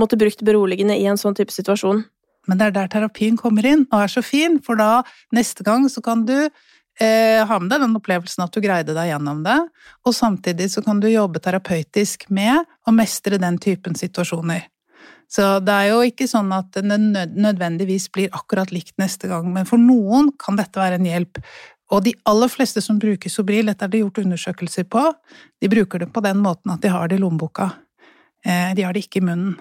måtte 0.00 0.16
brukt 0.16 0.40
beroligende 0.42 0.96
i 0.96 1.04
en 1.04 1.20
sånn 1.20 1.36
type 1.36 1.52
situasjon. 1.52 2.00
Men 2.48 2.58
det 2.58 2.68
er 2.68 2.76
der 2.76 2.90
terapien 2.90 3.38
kommer 3.38 3.66
inn, 3.68 3.86
og 3.92 4.04
er 4.04 4.12
så 4.12 4.22
fin, 4.24 4.58
for 4.64 4.80
da 4.80 5.02
neste 5.34 5.64
gang 5.66 5.86
så 5.92 6.02
kan 6.04 6.24
du 6.26 6.36
eh, 6.42 7.40
ha 7.46 7.58
med 7.62 7.70
deg 7.70 7.84
den 7.84 7.96
opplevelsen 7.98 8.44
at 8.44 8.54
du 8.54 8.62
greide 8.64 8.96
deg 8.96 9.12
gjennom 9.12 9.44
det, 9.46 9.58
og 10.02 10.16
samtidig 10.16 10.70
så 10.72 10.82
kan 10.84 11.00
du 11.02 11.10
jobbe 11.10 11.42
terapeutisk 11.42 12.28
med 12.34 12.66
å 12.86 12.94
mestre 12.94 13.38
den 13.42 13.60
typen 13.62 13.98
situasjoner. 13.98 14.66
Så 15.32 15.46
det 15.64 15.72
er 15.72 15.92
jo 15.94 16.02
ikke 16.04 16.26
sånn 16.28 16.50
at 16.52 16.74
det 16.76 16.84
nødvendigvis 16.84 18.10
blir 18.12 18.34
akkurat 18.36 18.72
likt 18.74 18.98
neste 19.00 19.30
gang, 19.30 19.46
men 19.54 19.64
for 19.68 19.80
noen 19.80 20.28
kan 20.40 20.58
dette 20.58 20.80
være 20.80 20.98
en 21.00 21.08
hjelp. 21.08 21.40
Og 21.92 22.04
de 22.04 22.12
aller 22.28 22.50
fleste 22.52 22.82
som 22.84 22.98
bruker 23.00 23.32
Sobril, 23.32 23.68
dette 23.68 23.86
er 23.86 23.92
det 23.92 24.02
gjort 24.02 24.20
undersøkelser 24.24 24.84
på, 24.92 25.06
de 25.60 25.70
bruker 25.72 26.04
det 26.04 26.10
på 26.12 26.24
den 26.24 26.40
måten 26.44 26.74
at 26.74 26.84
de 26.84 26.92
har 26.92 27.08
det 27.08 27.16
i 27.16 27.22
lommeboka. 27.22 27.70
Eh, 28.44 28.72
de 28.76 28.84
har 28.84 28.92
det 28.92 29.06
ikke 29.06 29.22
i 29.22 29.26
munnen. 29.30 29.56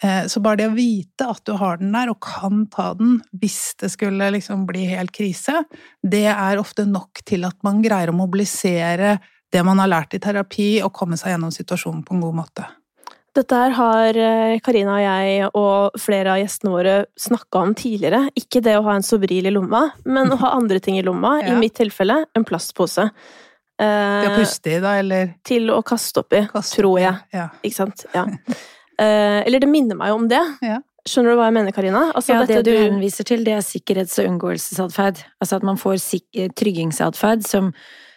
Eh, 0.00 0.26
så 0.30 0.40
bare 0.44 0.60
det 0.60 0.68
å 0.70 0.76
vite 0.76 1.28
at 1.32 1.42
du 1.48 1.54
har 1.58 1.80
den 1.80 1.94
der, 1.94 2.12
og 2.12 2.20
kan 2.24 2.64
ta 2.72 2.92
den 2.98 3.18
hvis 3.40 3.74
det 3.80 3.90
skulle 3.94 4.30
liksom 4.34 4.66
bli 4.68 4.86
helt 4.90 5.14
krise, 5.16 5.64
det 6.02 6.26
er 6.32 6.62
ofte 6.62 6.86
nok 6.88 7.24
til 7.26 7.46
at 7.48 7.58
man 7.66 7.82
greier 7.84 8.12
å 8.12 8.16
mobilisere 8.16 9.16
det 9.52 9.62
man 9.66 9.78
har 9.82 9.90
lært 9.92 10.16
i 10.16 10.22
terapi, 10.22 10.80
og 10.84 10.94
komme 10.94 11.18
seg 11.18 11.34
gjennom 11.34 11.54
situasjonen 11.54 12.02
på 12.06 12.16
en 12.16 12.24
god 12.26 12.42
måte. 12.42 12.66
Dette 13.36 13.56
her 13.60 13.74
har 13.76 14.16
eh, 14.16 14.58
Karina 14.64 14.94
og 14.96 15.02
jeg 15.04 15.48
og 15.60 15.98
flere 16.00 16.32
av 16.32 16.40
gjestene 16.40 16.72
våre 16.72 16.94
snakka 17.20 17.64
om 17.66 17.74
tidligere. 17.76 18.22
Ikke 18.38 18.62
det 18.64 18.78
å 18.78 18.84
ha 18.86 18.94
en 18.96 19.04
Sobril 19.04 19.48
i 19.48 19.52
lomma, 19.52 19.90
men 20.08 20.32
å 20.32 20.38
ha 20.40 20.54
andre 20.56 20.80
ting 20.80 21.00
i 21.00 21.04
lomma. 21.04 21.36
Ja. 21.46 21.52
I 21.52 21.60
mitt 21.60 21.76
tilfelle 21.76 22.22
en 22.34 22.46
plastpose. 22.48 23.10
Til 23.76 23.84
å 23.84 24.30
Eh, 24.32 24.38
puste 24.38 24.72
i, 24.72 24.78
da, 24.80 24.94
eller 25.02 25.34
til 25.44 25.68
å 25.68 25.82
kaste 25.84 26.22
oppi, 26.22 26.40
kaste 26.48 26.80
tror 26.80 26.96
jeg. 27.02 27.18
Ja. 27.36 27.50
Ikke 27.60 27.76
sant? 27.76 28.06
Ja. 28.16 28.24
Eh, 28.98 29.40
eller 29.46 29.60
det 29.60 29.68
minner 29.68 29.96
meg 29.98 30.08
jo 30.12 30.20
om 30.22 30.28
det. 30.28 30.42
Ja. 30.64 30.78
Skjønner 31.06 31.34
du 31.34 31.38
hva 31.38 31.46
jeg 31.50 31.54
mener, 31.54 31.72
Karina? 31.76 32.00
Altså, 32.18 32.32
Ja, 32.34 32.40
dette 32.42 32.62
det 32.66 32.72
du 32.72 32.82
henviser 32.90 33.24
til, 33.28 33.44
det 33.46 33.52
er 33.54 33.62
sikkerhets- 33.62 34.18
og 34.18 34.26
unngåelsesatferd. 34.32 35.20
Altså 35.40 35.56
at 35.60 35.62
man 35.62 35.76
får 35.78 36.00
sik- 36.02 36.54
tryggingsatferd 36.58 37.46
som, 37.46 37.72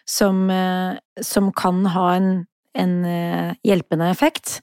som, 0.09 0.50
eh, 0.50 0.98
som 1.21 1.51
kan 1.51 1.83
ha 1.86 2.07
en, 2.15 2.48
en 2.74 2.95
eh, 3.05 3.53
hjelpende 3.63 4.09
effekt, 4.09 4.62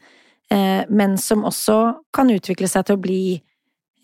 eh, 0.50 0.82
men 0.90 1.16
som 1.18 1.44
også 1.44 1.98
kan 2.12 2.32
utvikle 2.34 2.66
seg 2.68 2.86
til 2.88 2.96
å 2.96 3.00
bli 3.04 3.20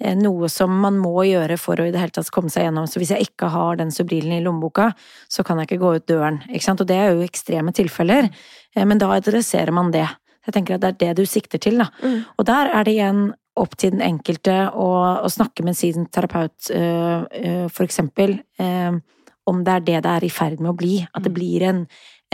eh, 0.00 0.14
noe 0.14 0.48
som 0.48 0.70
man 0.84 0.98
må 1.02 1.24
gjøre 1.26 1.58
for 1.58 1.74
å 1.82 1.88
i 1.88 1.90
det 1.90 1.98
hele 1.98 2.14
tatt 2.14 2.30
komme 2.30 2.50
seg 2.52 2.68
gjennom. 2.68 2.86
Så 2.86 3.02
hvis 3.02 3.10
jeg 3.16 3.26
ikke 3.26 3.50
har 3.50 3.76
den 3.80 3.90
subrilen 3.90 4.36
i 4.38 4.42
lommeboka, 4.44 4.92
så 5.28 5.42
kan 5.42 5.58
jeg 5.58 5.72
ikke 5.72 5.82
gå 5.82 5.94
ut 5.96 6.06
døren. 6.06 6.42
Ikke 6.48 6.62
sant? 6.68 6.80
Og 6.80 6.86
det 6.86 6.96
er 7.00 7.10
jo 7.16 7.26
ekstreme 7.26 7.74
tilfeller, 7.74 8.30
eh, 8.76 8.84
men 8.86 8.98
da 9.02 9.10
adresserer 9.18 9.72
man 9.74 9.90
det. 9.90 10.06
Jeg 10.46 10.54
tenker 10.54 10.74
at 10.74 10.80
det 10.82 10.90
er 11.08 11.14
det 11.14 11.22
du 11.22 11.26
sikter 11.28 11.58
til, 11.62 11.78
da. 11.78 11.86
Mm. 12.02 12.20
Og 12.38 12.46
der 12.48 12.70
er 12.74 12.84
det 12.84 12.96
igjen 12.96 13.32
opp 13.56 13.76
til 13.76 13.92
den 13.92 14.00
enkelte 14.00 14.54
å, 14.72 14.88
å 15.22 15.28
snakke 15.30 15.62
med 15.64 15.76
sin 15.76 16.06
terapeut, 16.08 16.70
øh, 16.72 17.24
øh, 17.30 17.66
for 17.70 17.84
eksempel, 17.84 18.38
øh, 18.60 19.00
om 19.46 19.64
det 19.64 19.72
er 19.74 19.80
det 19.80 19.98
det 20.06 20.12
er 20.12 20.24
i 20.24 20.30
ferd 20.32 20.60
med 20.60 20.70
å 20.72 20.76
bli. 20.78 21.00
At 21.14 21.22
det 21.22 21.32
Mm. 21.32 21.34
blir 21.34 21.62
en, 21.68 21.82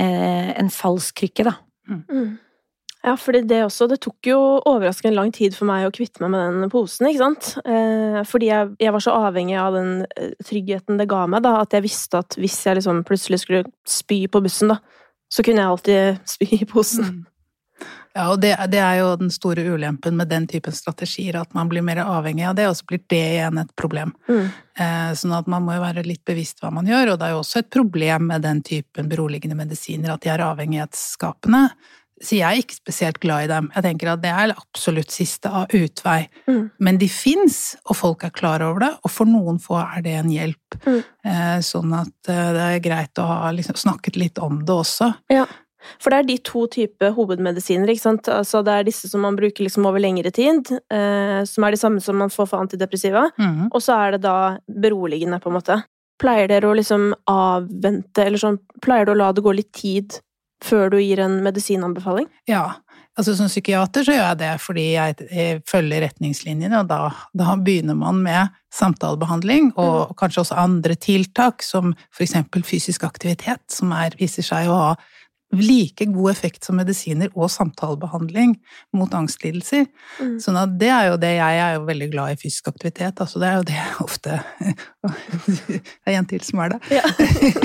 øh, 0.00 0.52
en 0.60 0.70
falsk 0.70 1.14
krykke, 1.22 1.44
da. 1.44 1.56
Mm. 1.88 2.38
Ja, 3.04 3.14
fordi 3.14 3.46
det 3.46 3.62
også 3.64 3.88
Det 3.88 4.00
tok 4.00 4.26
jo 4.26 4.60
overraskende 4.66 5.14
lang 5.14 5.32
tid 5.32 5.54
for 5.54 5.64
meg 5.66 5.86
å 5.86 5.92
kvitte 5.94 6.20
meg 6.20 6.30
med 6.30 6.62
den 6.62 6.70
posen, 6.70 7.06
ikke 7.06 7.18
sant. 7.22 7.58
Eh, 7.64 8.22
fordi 8.26 8.46
jeg, 8.50 8.76
jeg 8.80 8.92
var 8.92 9.00
så 9.00 9.14
avhengig 9.14 9.56
av 9.56 9.72
den 9.72 10.06
tryggheten 10.44 10.98
det 10.98 11.08
ga 11.08 11.26
meg, 11.26 11.42
da, 11.42 11.60
at 11.62 11.70
jeg 11.72 11.82
visste 11.86 12.18
at 12.18 12.34
hvis 12.36 12.58
jeg 12.66 12.76
liksom 12.76 13.04
plutselig 13.04 13.40
skulle 13.44 13.64
spy 13.86 14.26
på 14.26 14.42
bussen, 14.42 14.68
da, 14.74 14.78
så 15.30 15.44
kunne 15.46 15.62
jeg 15.62 15.70
alltid 15.70 16.18
spy 16.34 16.48
i 16.60 16.64
posen. 16.68 17.04
Mm. 17.04 17.26
Ja, 18.18 18.24
og 18.32 18.40
det, 18.42 18.50
det 18.72 18.80
er 18.82 18.96
jo 18.98 19.12
den 19.20 19.30
store 19.30 19.62
ulempen 19.62 20.16
med 20.18 20.26
den 20.32 20.48
typen 20.50 20.74
strategier, 20.74 21.36
at 21.38 21.52
man 21.54 21.68
blir 21.70 21.84
mer 21.86 22.00
avhengig 22.02 22.48
av 22.48 22.56
det, 22.58 22.66
og 22.66 22.74
så 22.74 22.88
blir 22.90 23.04
det 23.06 23.20
igjen 23.36 23.60
et 23.62 23.70
problem. 23.78 24.10
Mm. 24.26 24.48
Eh, 24.82 25.12
sånn 25.20 25.36
at 25.36 25.46
man 25.50 25.62
må 25.62 25.76
jo 25.76 25.84
være 25.84 26.02
litt 26.06 26.24
bevisst 26.26 26.58
hva 26.58 26.72
man 26.74 26.88
gjør, 26.90 27.12
og 27.12 27.20
det 27.20 27.28
er 27.28 27.36
jo 27.36 27.44
også 27.44 27.62
et 27.62 27.70
problem 27.70 28.26
med 28.32 28.42
den 28.42 28.64
typen 28.66 29.06
beroligende 29.12 29.58
medisiner, 29.60 30.16
at 30.16 30.26
de 30.26 30.32
er 30.34 30.42
avhengighetsskapende. 30.48 31.62
Så 32.18 32.40
jeg 32.40 32.46
er 32.48 32.64
ikke 32.64 32.74
spesielt 32.80 33.20
glad 33.22 33.46
i 33.46 33.50
dem. 33.52 33.68
Jeg 33.76 33.84
tenker 33.86 34.10
at 34.10 34.22
det 34.24 34.32
er 34.34 34.56
absolutt 34.56 35.14
siste 35.14 35.52
av 35.54 35.70
utvei. 35.70 36.24
Mm. 36.50 36.64
Men 36.82 36.98
de 36.98 37.06
fins, 37.12 37.76
og 37.86 38.00
folk 38.00 38.26
er 38.26 38.34
klar 38.34 38.64
over 38.66 38.82
det, 38.82 38.90
og 38.98 39.14
for 39.14 39.30
noen 39.30 39.62
få 39.62 39.78
er 39.84 40.02
det 40.02 40.16
en 40.18 40.34
hjelp. 40.34 40.80
Mm. 40.82 40.98
Eh, 41.30 41.54
sånn 41.62 41.94
at 42.00 42.34
eh, 42.34 42.50
det 42.56 42.66
er 42.66 42.82
greit 42.82 43.22
å 43.22 43.30
ha 43.30 43.54
liksom, 43.54 43.78
snakket 43.78 44.18
litt 44.18 44.42
om 44.42 44.64
det 44.66 44.74
også. 44.74 45.12
Ja. 45.30 45.46
For 46.00 46.10
det 46.12 46.18
er 46.18 46.28
de 46.28 46.38
to 46.44 46.66
typer 46.70 47.12
hovedmedisiner, 47.16 47.88
ikke 47.92 48.04
sant. 48.04 48.28
Altså, 48.28 48.62
det 48.66 48.74
er 48.74 48.88
disse 48.88 49.08
som 49.10 49.24
man 49.24 49.36
bruker 49.38 49.64
liksom 49.64 49.86
over 49.88 50.02
lengre 50.02 50.30
tid, 50.34 50.68
eh, 50.92 51.42
som 51.48 51.64
er 51.64 51.74
de 51.76 51.80
samme 51.80 52.02
som 52.04 52.18
man 52.20 52.32
får 52.32 52.48
for 52.48 52.60
antidepressiva, 52.60 53.30
Mm. 53.38 53.68
og 53.72 53.80
så 53.80 53.96
er 54.06 54.10
det 54.12 54.22
da 54.22 54.58
beroligende, 54.68 55.40
på 55.40 55.48
en 55.50 55.58
måte. 55.60 55.82
Pleier 56.18 56.48
dere 56.48 56.66
å 56.66 56.74
liksom 56.74 57.12
avvente, 57.30 58.24
eller 58.26 58.38
sånn, 58.38 58.58
pleier 58.82 59.06
du 59.06 59.12
å 59.12 59.16
la 59.16 59.32
det 59.32 59.42
gå 59.44 59.54
litt 59.54 59.72
tid 59.72 60.20
før 60.64 60.90
du 60.90 60.98
gir 60.98 61.20
en 61.22 61.40
medisinanbefaling? 61.44 62.26
Ja, 62.50 62.74
altså 63.16 63.36
som 63.38 63.46
psykiater 63.46 64.02
så 64.02 64.16
gjør 64.16 64.26
jeg 64.32 64.38
det 64.38 64.52
fordi 64.60 64.86
jeg, 64.96 65.28
jeg 65.30 65.62
følger 65.70 66.02
retningslinjene, 66.08 66.80
og 66.80 66.88
da, 66.90 67.12
da 67.38 67.54
begynner 67.56 67.94
man 67.98 68.22
med 68.24 68.48
samtalebehandling, 68.74 69.72
og 69.78 70.16
kanskje 70.18 70.42
også 70.42 70.58
andre 70.58 70.96
tiltak, 70.98 71.62
som 71.62 71.94
eksempel 72.18 72.66
fysisk 72.66 73.04
aktivitet, 73.06 73.62
som 73.70 73.92
er, 73.96 74.16
viser 74.18 74.42
seg 74.42 74.68
å 74.68 74.80
ha 74.82 74.90
like 75.56 76.04
god 76.12 76.30
effekt 76.30 76.66
som 76.66 76.76
medisiner 76.76 77.30
og 77.32 77.48
samtalebehandling 77.52 78.54
mot 78.96 79.14
angstlidelser. 79.16 79.86
Mm. 80.20 80.34
Sånn 80.44 80.58
at 80.60 80.74
det 80.80 80.90
er 80.92 81.08
jo 81.08 81.16
det 81.22 81.30
jeg 81.38 81.62
er 81.64 81.78
jo 81.78 81.86
veldig 81.88 82.08
glad 82.12 82.34
i 82.34 82.40
fysisk 82.42 82.68
aktivitet, 82.68 83.22
altså 83.22 83.40
det 83.40 83.48
er 83.48 83.56
jo 83.56 83.66
det 83.70 83.78
jeg 83.78 83.94
ofte 84.04 84.38
Det 85.78 86.12
er 86.12 86.18
en 86.18 86.28
til 86.28 86.44
som 86.44 86.60
er 86.64 86.74
det. 86.74 86.80
Ja. 86.98 87.04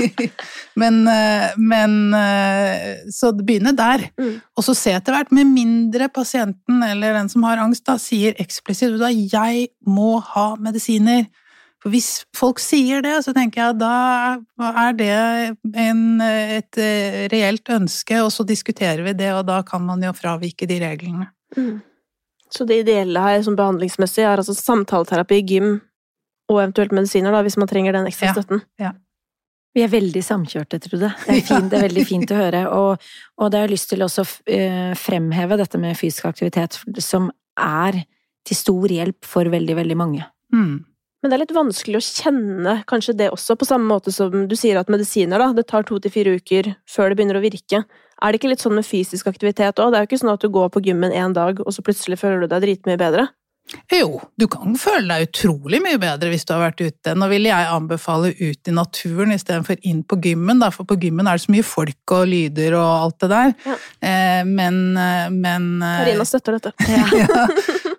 men, 0.80 1.02
eh, 1.10 1.52
men 1.60 1.98
eh, 2.16 3.04
Så 3.12 3.34
begynne 3.36 3.74
der. 3.76 4.06
Mm. 4.20 4.38
Og 4.56 4.64
så 4.64 4.74
se 4.78 4.94
etter 4.96 5.16
hvert, 5.16 5.32
med 5.34 5.50
mindre 5.52 6.08
pasienten 6.08 6.82
eller 6.86 7.18
den 7.18 7.28
som 7.32 7.44
har 7.44 7.60
angst, 7.60 7.84
da 7.88 7.98
sier 8.00 8.36
eksplisitt 8.40 8.96
at 8.96 9.12
'jeg 9.12 9.68
må 9.86 10.18
ha 10.32 10.54
medisiner'. 10.56 11.26
For 11.84 11.92
hvis 11.92 12.22
folk 12.32 12.62
sier 12.64 13.02
det, 13.04 13.18
så 13.26 13.34
tenker 13.36 13.60
jeg 13.60 13.74
at 13.74 13.80
da 13.82 14.68
er 14.88 14.94
det 14.96 15.08
en, 15.76 16.04
et 16.24 16.78
eh, 16.80 17.24
reelt 17.28 17.68
ønske, 17.68 18.22
og 18.24 18.30
så 18.32 18.46
diskuterer 18.48 19.04
vi 19.04 19.12
det, 19.18 19.28
og 19.36 19.42
da 19.50 19.58
kan 19.68 19.84
man 19.84 20.00
jo 20.00 20.14
fravike 20.16 20.64
de 20.70 20.78
reglene. 20.80 21.28
Mm. 21.58 21.82
Så 22.48 22.64
det 22.64 22.80
ideelle 22.86 23.20
her 23.20 23.42
som 23.44 23.56
behandlingsmessig 23.58 24.24
er 24.24 24.40
altså 24.40 24.54
samtaleterapi, 24.56 25.42
gym 25.44 25.74
og 26.48 26.62
eventuelt 26.62 26.94
medisiner, 26.96 27.34
da, 27.36 27.42
hvis 27.44 27.58
man 27.60 27.68
trenger 27.68 27.98
den 27.98 28.08
ekstra 28.08 28.30
Ja. 28.30 28.36
støtten. 28.38 28.64
Vi 29.74 29.82
er 29.82 29.90
veldig 29.90 30.22
samkjørte, 30.22 30.78
Trude. 30.80 31.12
Det 31.26 31.36
er, 31.36 31.44
fint, 31.50 31.68
det 31.68 31.78
er 31.80 31.86
veldig 31.88 32.06
fint 32.06 32.32
å 32.32 32.38
høre. 32.38 32.64
Og, 32.70 33.06
og 33.36 33.50
det 33.50 33.60
har 33.60 33.68
jeg 33.68 33.74
lyst 33.74 33.90
til 33.90 34.06
også 34.06 34.24
å 34.24 34.32
eh, 34.56 34.92
fremheve 34.96 35.58
dette 35.60 35.80
med 35.82 35.98
fysisk 35.98 36.30
aktivitet, 36.30 36.78
som 37.02 37.28
er 37.60 38.04
til 38.46 38.56
stor 38.56 38.92
hjelp 38.92 39.26
for 39.26 39.50
veldig, 39.52 39.76
veldig 39.82 39.96
mange. 39.98 40.24
Mm. 40.54 40.78
Men 41.24 41.32
det 41.32 41.38
er 41.38 41.40
litt 41.46 41.54
vanskelig 41.56 41.96
å 41.96 42.04
kjenne 42.04 42.72
kanskje 42.84 43.14
det 43.16 43.30
også, 43.32 43.54
på 43.56 43.64
samme 43.64 43.88
måte 43.88 44.12
som 44.12 44.42
du 44.44 44.52
sier 44.60 44.76
at 44.76 44.90
medisiner, 44.92 45.40
da, 45.40 45.54
det 45.56 45.62
tar 45.70 45.86
to 45.88 45.96
til 45.96 46.12
fire 46.12 46.34
uker 46.36 46.74
før 46.84 47.08
det 47.08 47.16
begynner 47.16 47.38
å 47.38 47.40
virke. 47.40 47.80
Er 48.20 48.28
det 48.28 48.42
ikke 48.42 48.50
litt 48.50 48.60
sånn 48.60 48.76
med 48.76 48.84
fysisk 48.84 49.30
aktivitet 49.32 49.80
òg? 49.80 49.88
Det 49.88 49.96
er 49.96 50.04
jo 50.04 50.10
ikke 50.10 50.18
sånn 50.20 50.34
at 50.34 50.44
du 50.44 50.52
går 50.52 50.68
på 50.74 50.82
gymmen 50.84 51.16
én 51.16 51.32
dag, 51.32 51.64
og 51.64 51.72
så 51.72 51.80
plutselig 51.86 52.20
føler 52.20 52.44
du 52.44 52.50
deg 52.52 52.66
dritmye 52.66 53.00
bedre. 53.00 53.24
Jo, 53.88 54.18
du 54.36 54.44
kan 54.52 54.74
føle 54.76 55.08
deg 55.08 55.30
utrolig 55.30 55.78
mye 55.80 55.96
bedre 56.00 56.28
hvis 56.28 56.44
du 56.44 56.52
har 56.52 56.66
vært 56.66 56.82
ute. 56.84 57.14
Nå 57.16 57.30
vil 57.30 57.48
jeg 57.48 57.70
anbefale 57.72 58.34
ut 58.36 58.68
i 58.68 58.74
naturen 58.76 59.32
istedenfor 59.32 59.80
inn 59.88 60.02
på 60.04 60.18
gymmen, 60.26 60.60
da, 60.60 60.68
for 60.74 60.84
på 60.88 60.98
gymmen 61.06 61.24
er 61.24 61.40
det 61.40 61.46
så 61.46 61.54
mye 61.54 61.64
folk 61.64 62.14
og 62.18 62.28
lyder 62.28 62.76
og 62.76 62.90
alt 62.90 63.24
det 63.24 63.30
der. 63.32 63.54
Ja. 63.64 63.78
Eh, 64.10 64.42
men, 64.44 64.82
eh, 65.00 65.32
men 65.32 65.72
eh, 65.80 66.02
Karina 66.02 66.28
støtter 66.28 66.58
dette. 66.58 66.74
ja. 67.24 67.48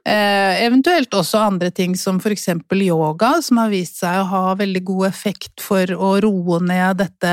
Eh, 0.06 0.64
eventuelt 0.66 1.16
også 1.18 1.40
andre 1.42 1.72
ting 1.74 1.96
som 1.98 2.20
for 2.22 2.30
eksempel 2.30 2.84
yoga, 2.86 3.32
som 3.42 3.58
har 3.58 3.72
vist 3.72 3.98
seg 4.04 4.20
å 4.22 4.28
ha 4.30 4.42
veldig 4.60 4.84
god 4.86 5.08
effekt 5.08 5.64
for 5.66 5.90
å 5.90 6.12
roe 6.22 6.60
ned 6.62 7.00
dette, 7.00 7.32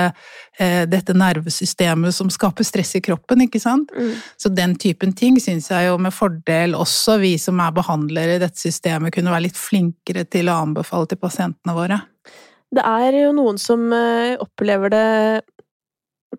eh, 0.56 0.86
dette 0.88 1.12
nervesystemet 1.12 2.16
som 2.16 2.30
skaper 2.32 2.64
stress 2.64 2.94
i 2.96 3.02
kroppen, 3.04 3.44
ikke 3.44 3.60
sant? 3.60 3.92
Mm. 3.92 4.14
Så 4.40 4.48
den 4.48 4.72
typen 4.80 5.12
ting 5.12 5.36
syns 5.36 5.68
jeg 5.68 5.90
jo 5.90 5.98
med 6.00 6.16
fordel 6.16 6.72
også 6.72 7.18
vi 7.20 7.34
som 7.36 7.60
er 7.60 7.76
behandlere 7.76 8.38
i 8.38 8.40
dette 8.40 8.56
systemet, 8.56 9.12
kunne 9.12 9.34
være 9.34 9.50
litt 9.50 9.60
flinkere 9.60 10.24
til 10.24 10.48
å 10.48 10.56
anbefale 10.64 11.12
til 11.12 11.20
pasientene 11.20 11.76
våre. 11.76 12.00
Det 12.72 12.86
er 12.88 13.20
jo 13.20 13.36
noen 13.36 13.60
som 13.60 13.84
eh, 13.92 14.40
opplever 14.40 14.96
det 14.96 15.08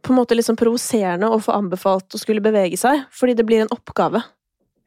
på 0.01 0.09
en 0.09 0.17
måte 0.17 0.41
sånn 0.41 0.57
provoserende 0.57 1.29
å 1.29 1.37
få 1.37 1.53
anbefalt 1.53 2.17
å 2.17 2.17
skulle 2.17 2.41
bevege 2.41 2.81
seg, 2.81 3.05
fordi 3.13 3.37
det 3.37 3.45
blir 3.45 3.67
en 3.67 3.73
oppgave. 3.77 4.25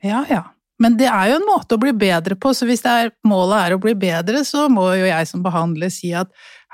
Ja, 0.02 0.26
ja. 0.26 0.42
Men 0.82 0.96
det 1.00 1.08
er 1.08 1.30
jo 1.30 1.38
en 1.40 1.46
måte 1.48 1.76
å 1.76 1.80
bli 1.80 1.92
bedre 1.96 2.36
på, 2.36 2.52
så 2.52 2.68
hvis 2.68 2.84
det 2.84 2.92
er, 2.92 3.14
målet 3.24 3.56
er 3.62 3.76
å 3.76 3.80
bli 3.80 3.94
bedre, 3.96 4.42
så 4.44 4.66
må 4.72 4.90
jo 4.98 5.08
jeg 5.08 5.28
som 5.30 5.44
behandler 5.44 5.92
si 5.92 6.12
at 6.16 6.28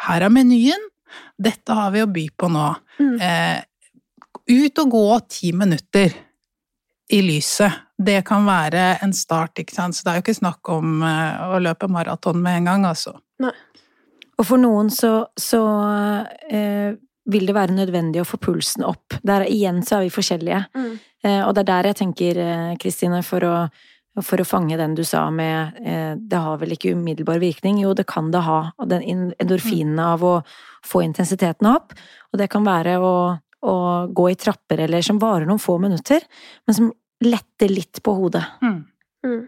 her 0.08 0.26
er 0.26 0.32
menyen, 0.32 0.88
dette 1.38 1.76
har 1.76 1.92
vi 1.94 2.02
å 2.02 2.10
by 2.10 2.26
på 2.38 2.50
nå. 2.50 2.66
Mm. 2.98 3.14
Eh, 3.22 3.62
ut 4.52 4.82
og 4.82 4.94
gå 4.96 5.06
ti 5.30 5.52
minutter 5.54 6.14
i 7.12 7.20
lyset. 7.22 7.92
Det 8.02 8.22
kan 8.26 8.46
være 8.48 8.96
en 9.04 9.12
start, 9.14 9.60
ikke 9.62 9.76
sant. 9.76 9.94
Så 9.94 10.02
det 10.02 10.12
er 10.12 10.18
jo 10.18 10.24
ikke 10.24 10.40
snakk 10.40 10.72
om 10.72 11.04
eh, 11.06 11.54
å 11.54 11.60
løpe 11.62 11.90
maraton 11.92 12.40
med 12.42 12.62
en 12.62 12.70
gang, 12.72 12.88
altså. 12.88 13.14
Og 14.38 14.48
for 14.48 14.58
noen 14.58 14.88
så, 14.90 15.28
så 15.38 15.62
eh, 16.50 16.96
vil 17.30 17.46
det 17.46 17.54
være 17.54 17.76
nødvendig 17.76 18.22
å 18.22 18.26
få 18.26 18.40
pulsen 18.42 18.86
opp. 18.86 19.18
Der 19.22 19.44
igjen 19.46 19.82
så 19.86 19.98
er 19.98 20.06
vi 20.06 20.14
forskjellige. 20.14 20.64
Mm. 20.74 20.92
Eh, 21.22 21.40
og 21.44 21.54
det 21.54 21.62
er 21.62 21.70
der 21.70 21.90
jeg 21.92 22.00
tenker, 22.00 22.40
eh, 22.42 22.72
Kristine, 22.82 23.22
for 23.26 23.46
å 23.46 23.56
for 24.20 24.42
å 24.42 24.44
fange 24.44 24.76
den 24.76 24.92
du 24.96 25.04
sa 25.08 25.24
med 25.32 25.78
eh, 25.80 26.12
det 26.20 26.40
har 26.44 26.58
vel 26.60 26.74
ikke 26.74 26.92
umiddelbar 26.92 27.40
virkning. 27.40 27.80
Jo, 27.80 27.94
det 27.96 28.04
kan 28.10 28.28
det 28.34 28.42
ha. 28.44 28.58
Og 28.76 28.90
den 28.90 29.32
endorfinene 29.40 30.08
av 30.16 30.24
å 30.26 30.34
få 30.84 31.00
intensiteten 31.06 31.70
opp. 31.70 31.94
Og 32.32 32.40
det 32.40 32.50
kan 32.52 32.66
være 32.66 32.98
å, 33.00 33.14
å 33.64 33.76
gå 34.12 34.28
i 34.28 34.36
trapper 34.36 34.84
eller 34.84 35.04
som 35.06 35.20
varer 35.22 35.48
noen 35.48 35.62
få 35.62 35.78
minutter, 35.80 36.20
men 36.68 36.76
som 36.76 36.92
letter 37.24 37.72
litt 37.72 38.02
på 38.04 38.14
hodet. 38.18 38.44
Mm. 38.60 38.78
Mm. 39.24 39.42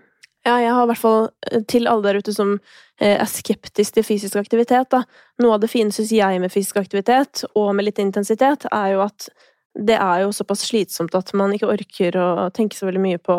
Ja, 0.44 0.58
jeg 0.60 0.72
har 0.76 0.86
i 0.86 0.90
hvert 0.92 1.02
fall 1.02 1.26
eh, 1.50 1.64
til 1.68 1.88
alle 1.90 2.06
der 2.06 2.20
ute 2.24 2.32
som 2.36 2.54
eh, 3.00 3.18
er 3.18 3.28
skeptisk 3.28 3.96
til 3.96 4.06
fysisk 4.06 4.38
aktivitet, 4.40 4.88
da. 4.92 5.02
Noe 5.44 5.58
av 5.58 5.64
det 5.64 5.72
fine, 5.72 5.92
syns 5.92 6.12
jeg, 6.14 6.40
med 6.40 6.52
fysisk 6.52 6.80
aktivitet, 6.80 7.44
og 7.52 7.74
med 7.76 7.88
litt 7.88 8.00
intensitet, 8.00 8.64
er 8.72 8.94
jo 8.94 9.04
at 9.04 9.28
det 9.74 9.96
er 9.98 10.22
jo 10.22 10.32
såpass 10.32 10.62
slitsomt 10.68 11.16
at 11.18 11.32
man 11.34 11.52
ikke 11.52 11.68
orker 11.72 12.16
å 12.20 12.26
tenke 12.54 12.78
så 12.78 12.86
veldig 12.86 13.02
mye 13.02 13.18
på 13.18 13.36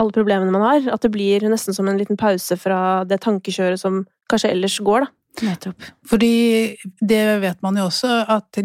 alle 0.00 0.14
problemene 0.14 0.54
man 0.54 0.64
har. 0.64 0.88
At 0.94 1.04
det 1.04 1.12
blir 1.14 1.46
nesten 1.50 1.76
som 1.76 1.88
en 1.88 2.00
liten 2.00 2.18
pause 2.20 2.58
fra 2.60 3.04
det 3.08 3.22
tankekjøret 3.24 3.80
som 3.80 4.04
kanskje 4.30 4.52
ellers 4.54 4.80
går, 4.84 5.06
da. 5.06 5.12
Nettopp. 5.44 5.82
Fordi 6.08 6.76
det 7.04 7.22
vet 7.42 7.58
man 7.64 7.76
jo 7.76 7.86
også, 7.90 8.08
at 8.32 8.56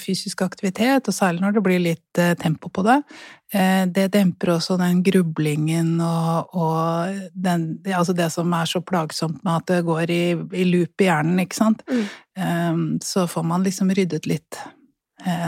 fysisk 0.00 0.40
aktivitet, 0.44 1.08
og 1.08 1.14
særlig 1.14 1.42
når 1.42 1.56
det 1.56 1.62
blir 1.66 1.82
litt 1.84 2.20
eh, 2.20 2.32
tempo 2.40 2.70
på 2.72 2.84
det, 2.86 2.96
eh, 3.52 3.84
det 3.92 4.06
demper 4.14 4.54
også 4.54 4.78
den 4.80 5.02
grublingen 5.04 5.98
og, 6.00 6.56
og 6.56 7.20
den, 7.34 7.66
altså 7.92 8.16
det 8.16 8.30
som 8.32 8.52
er 8.56 8.70
så 8.70 8.80
plagsomt 8.80 9.42
med 9.44 9.58
at 9.58 9.68
det 9.68 9.82
går 9.88 10.14
i, 10.14 10.22
i 10.32 10.68
loop 10.70 11.04
i 11.04 11.10
hjernen, 11.10 11.42
ikke 11.44 11.60
sant. 11.60 11.84
Mm. 11.90 12.96
Så 13.04 13.26
får 13.28 13.44
man 13.44 13.64
liksom 13.66 13.92
ryddet 13.92 14.24
litt 14.24 14.56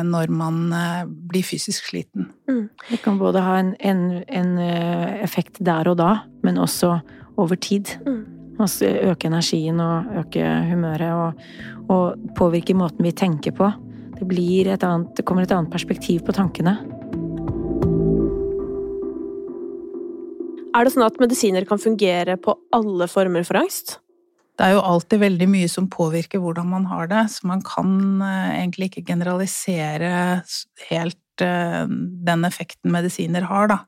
når 0.07 0.31
man 0.31 0.59
blir 1.29 1.43
fysisk 1.43 1.89
sliten. 1.91 2.29
Mm. 2.47 2.69
Det 2.91 3.01
kan 3.03 3.19
både 3.19 3.43
ha 3.43 3.57
en, 3.59 3.73
en, 3.83 4.05
en, 4.29 4.53
effekt 5.19 5.59
der 5.59 5.89
og 5.91 5.99
da, 5.99 6.13
men 6.47 6.61
også 6.63 6.93
over 7.41 7.59
tid. 7.59 7.91
Mm. 8.07 8.23
Altså 8.63 8.87
øke 9.11 9.27
energien 9.27 9.81
og 9.83 10.13
øke 10.21 10.45
humøret 10.71 11.11
og, 11.11 11.43
og, 11.91 12.29
påvirke 12.39 12.77
måten 12.77 13.03
vi 13.07 13.11
tenker 13.11 13.55
på. 13.55 13.71
Det, 14.15 14.27
blir 14.31 14.71
et 14.71 14.85
annet, 14.87 15.11
det 15.17 15.25
kommer 15.27 15.43
et 15.43 15.55
annet 15.55 15.73
perspektiv 15.73 16.23
på 16.27 16.35
tankene. 16.37 16.77
Er 20.75 20.87
det 20.87 20.95
sånn 20.95 21.07
at 21.07 21.19
medisiner 21.23 21.67
kan 21.67 21.83
fungere 21.83 22.39
på 22.39 22.57
alle 22.75 23.07
former 23.11 23.47
for 23.47 23.59
angst? 23.59 23.99
Det 24.55 24.67
er 24.69 24.77
jo 24.77 24.85
alltid 24.87 25.19
veldig 25.23 25.49
mye 25.51 25.69
som 25.71 25.91
påvirker 25.91 26.43
hvordan 26.43 26.69
man 26.71 26.85
har 26.87 27.09
det, 27.11 27.25
så 27.33 27.49
man 27.51 27.63
kan 27.67 28.23
egentlig 28.23 28.93
ikke 28.93 29.09
generalisere 29.09 30.43
helt 30.91 31.19
den 31.43 32.47
effekten 32.47 32.93
medisiner 32.95 33.49
har, 33.51 33.73
da. 33.73 33.81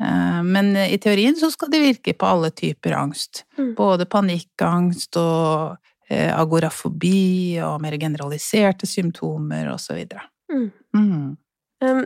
Eh, 0.00 0.42
men 0.42 0.76
i 0.76 0.98
teorien 0.98 1.36
så 1.36 1.50
skal 1.52 1.70
de 1.72 1.82
virke 1.82 2.14
på 2.16 2.28
alle 2.28 2.50
typer 2.56 2.96
angst. 2.96 3.44
Mm. 3.58 3.74
Både 3.78 4.08
panikkangst 4.08 5.18
og 5.20 5.76
eh, 6.08 6.30
agorafobi 6.32 7.60
og 7.64 7.80
mer 7.84 7.98
generaliserte 8.00 8.88
symptomer 8.88 9.70
videre. 9.90 10.24
Mm. 10.52 10.70
Mm. 10.96 11.36
Um, 11.84 12.04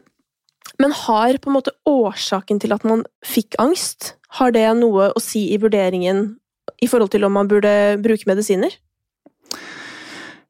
men 0.80 0.92
har 1.04 1.38
på 1.38 1.50
en 1.50 1.58
måte 1.58 1.74
årsaken 1.86 2.60
til 2.60 2.74
at 2.74 2.84
man 2.84 3.04
fikk 3.24 3.54
angst, 3.62 4.14
har 4.38 4.54
det 4.54 4.66
noe 4.80 5.12
å 5.14 5.22
si 5.22 5.46
i 5.54 5.60
vurderingen 5.62 6.34
i 6.82 6.88
forhold 6.90 7.12
til 7.14 7.26
om 7.26 7.34
man 7.36 7.48
burde 7.50 7.74
bruke 8.02 8.28
medisiner? 8.30 8.74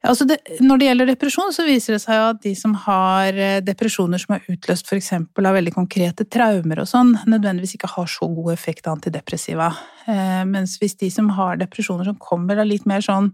Altså 0.05 0.27
det, 0.29 0.37
når 0.61 0.81
det 0.81 0.89
gjelder 0.89 1.09
depresjon, 1.09 1.53
så 1.57 1.65
viser 1.65 1.97
det 1.97 2.03
seg 2.03 2.21
at 2.21 2.41
de 2.45 2.53
som 2.59 2.75
har 2.85 3.37
eh, 3.41 3.61
depresjoner 3.65 4.21
som 4.21 4.35
er 4.37 4.49
utløst 4.53 4.91
f.eks. 4.91 5.15
av 5.17 5.55
veldig 5.57 5.73
konkrete 5.73 6.27
traumer 6.29 6.83
og 6.83 6.89
sånn, 6.91 7.15
nødvendigvis 7.25 7.79
ikke 7.79 7.93
har 7.95 8.11
så 8.13 8.29
god 8.29 8.53
effekt 8.53 8.85
av 8.85 8.99
antidepressiva. 8.99 9.71
Eh, 10.05 10.43
mens 10.49 10.77
hvis 10.83 10.99
de 11.01 11.09
som 11.13 11.31
har 11.39 11.57
depresjoner 11.63 12.11
som 12.11 12.19
kommer 12.21 12.61
av 12.61 12.69
litt 12.69 12.85
mer 12.91 13.01
sånn 13.05 13.31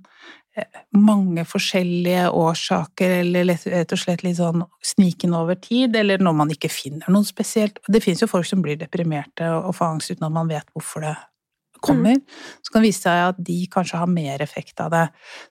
eh, 0.54 0.68
mange 0.94 1.42
forskjellige 1.48 2.28
årsaker, 2.38 3.16
eller 3.24 3.50
rett 3.50 3.96
og 3.96 4.02
slett 4.04 4.22
litt 4.22 4.38
sånn 4.38 4.62
snikende 4.92 5.42
over 5.42 5.58
tid, 5.58 5.98
eller 5.98 6.22
når 6.22 6.38
man 6.44 6.54
ikke 6.54 6.70
finner 6.70 7.10
noe 7.10 7.26
spesielt 7.26 7.82
Det 7.90 8.04
fins 8.04 8.22
jo 8.22 8.30
folk 8.30 8.46
som 8.46 8.62
blir 8.62 8.78
deprimerte 8.78 9.50
og 9.56 9.74
får 9.74 9.96
angst 9.96 10.14
uten 10.14 10.30
at 10.30 10.38
man 10.38 10.54
vet 10.54 10.70
hvorfor 10.70 11.08
det 11.08 11.16
kommer, 11.84 12.18
mm. 12.18 12.38
så 12.62 12.72
kan 12.72 12.82
det 12.82 12.90
vise 12.90 13.02
seg 13.04 13.22
at 13.30 13.40
de 13.46 13.58
kanskje 13.72 14.00
har 14.02 14.10
mer 14.10 14.44
effekt 14.44 14.82
av 14.84 14.92
det. 14.94 15.06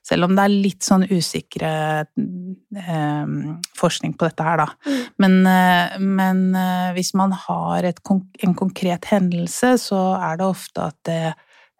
Selv 0.06 0.28
om 0.28 0.36
det 0.36 0.46
er 0.46 0.54
litt 0.68 0.86
sånn 0.86 1.06
usikre 1.10 1.72
eh, 2.06 3.34
forskning 3.80 4.16
på 4.16 4.28
dette 4.28 4.46
her, 4.46 4.64
da. 4.64 4.68
Mm. 4.86 5.04
Men, 5.24 5.36
eh, 5.50 6.00
men 6.20 6.42
eh, 6.58 6.88
hvis 6.96 7.12
man 7.18 7.36
har 7.46 7.88
et, 7.90 8.02
en 8.46 8.56
konkret 8.58 9.10
hendelse, 9.12 9.76
så 9.82 10.02
er 10.20 10.40
det 10.40 10.50
ofte 10.50 10.90
at 10.90 10.98
det 11.08 11.22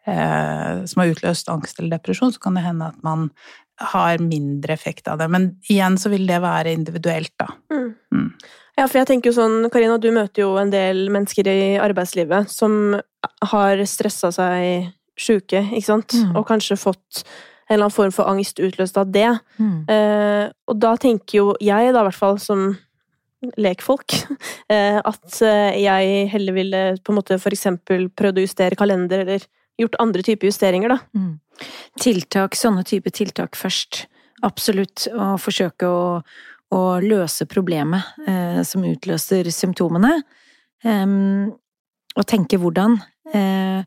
eh, 0.07 0.85
som 0.91 1.03
har 1.03 1.15
utløst 1.15 1.51
angst 1.53 1.81
eller 1.81 1.97
depresjon, 1.99 2.33
så 2.35 2.43
kan 2.43 2.59
det 2.59 2.67
hende 2.67 2.91
at 2.93 3.03
man 3.07 3.31
har 3.81 4.21
mindre 4.21 4.75
effekt 4.77 5.09
av 5.09 5.19
det. 5.21 5.29
Men 5.33 5.51
igjen 5.71 5.97
så 5.99 6.13
vil 6.13 6.27
det 6.29 6.43
være 6.45 6.75
individuelt, 6.77 7.33
da. 7.41 7.49
Mm. 7.73 7.91
Ja, 8.81 8.87
for 8.89 9.03
jeg 9.03 9.11
tenker 9.11 9.29
jo 9.29 9.37
sånn, 9.37 9.67
Karina, 9.69 9.99
du 10.01 10.09
møter 10.15 10.47
jo 10.47 10.55
en 10.57 10.71
del 10.73 11.11
mennesker 11.13 11.49
i 11.53 11.77
arbeidslivet 11.77 12.49
som 12.49 12.95
har 13.51 13.83
stressa 13.85 14.31
seg 14.33 14.89
sjuke, 15.21 15.67
ikke 15.69 15.85
sant, 15.85 16.15
mm. 16.17 16.31
og 16.39 16.47
kanskje 16.49 16.79
fått 16.81 17.21
en 17.21 17.75
eller 17.75 17.91
annen 17.91 17.95
form 17.95 18.15
for 18.15 18.31
angst 18.31 18.63
utløst 18.63 18.97
av 18.97 19.11
det. 19.13 19.29
Mm. 19.61 19.75
Eh, 19.85 20.47
og 20.73 20.79
da 20.81 20.95
tenker 20.97 21.43
jo 21.43 21.51
jeg, 21.61 21.93
da 21.93 22.01
i 22.01 22.07
hvert 22.09 22.19
fall 22.23 22.41
som 22.41 22.71
lekfolk, 23.61 24.17
eh, 24.73 24.97
at 24.97 25.43
eh, 25.45 25.77
jeg 25.85 26.31
heller 26.33 26.57
ville 26.57 26.83
på 27.05 27.13
en 27.13 27.21
måte 27.21 27.37
for 27.43 27.53
eksempel 27.53 28.09
prøvd 28.09 28.41
å 28.41 28.47
justere 28.47 28.81
kalender, 28.81 29.27
eller 29.27 29.45
gjort 29.81 30.01
andre 30.01 30.25
typer 30.25 30.49
justeringer, 30.49 30.97
da. 30.97 31.03
Mm. 31.13 31.69
Tiltak, 32.01 32.57
sånne 32.57 32.87
type 32.89 33.13
tiltak 33.13 33.61
først. 33.61 34.07
Absolutt. 34.47 35.05
Og 35.13 35.37
forsøke 35.41 35.85
å 35.85 36.05
å 36.71 37.01
løse 37.03 37.47
problemet 37.51 38.27
eh, 38.29 38.61
som 38.67 38.85
utløser 38.87 39.49
symptomene, 39.55 40.21
eh, 40.85 41.17
og 42.17 42.27
tenke 42.27 42.59
hvordan, 42.61 42.99
eh, 43.35 43.83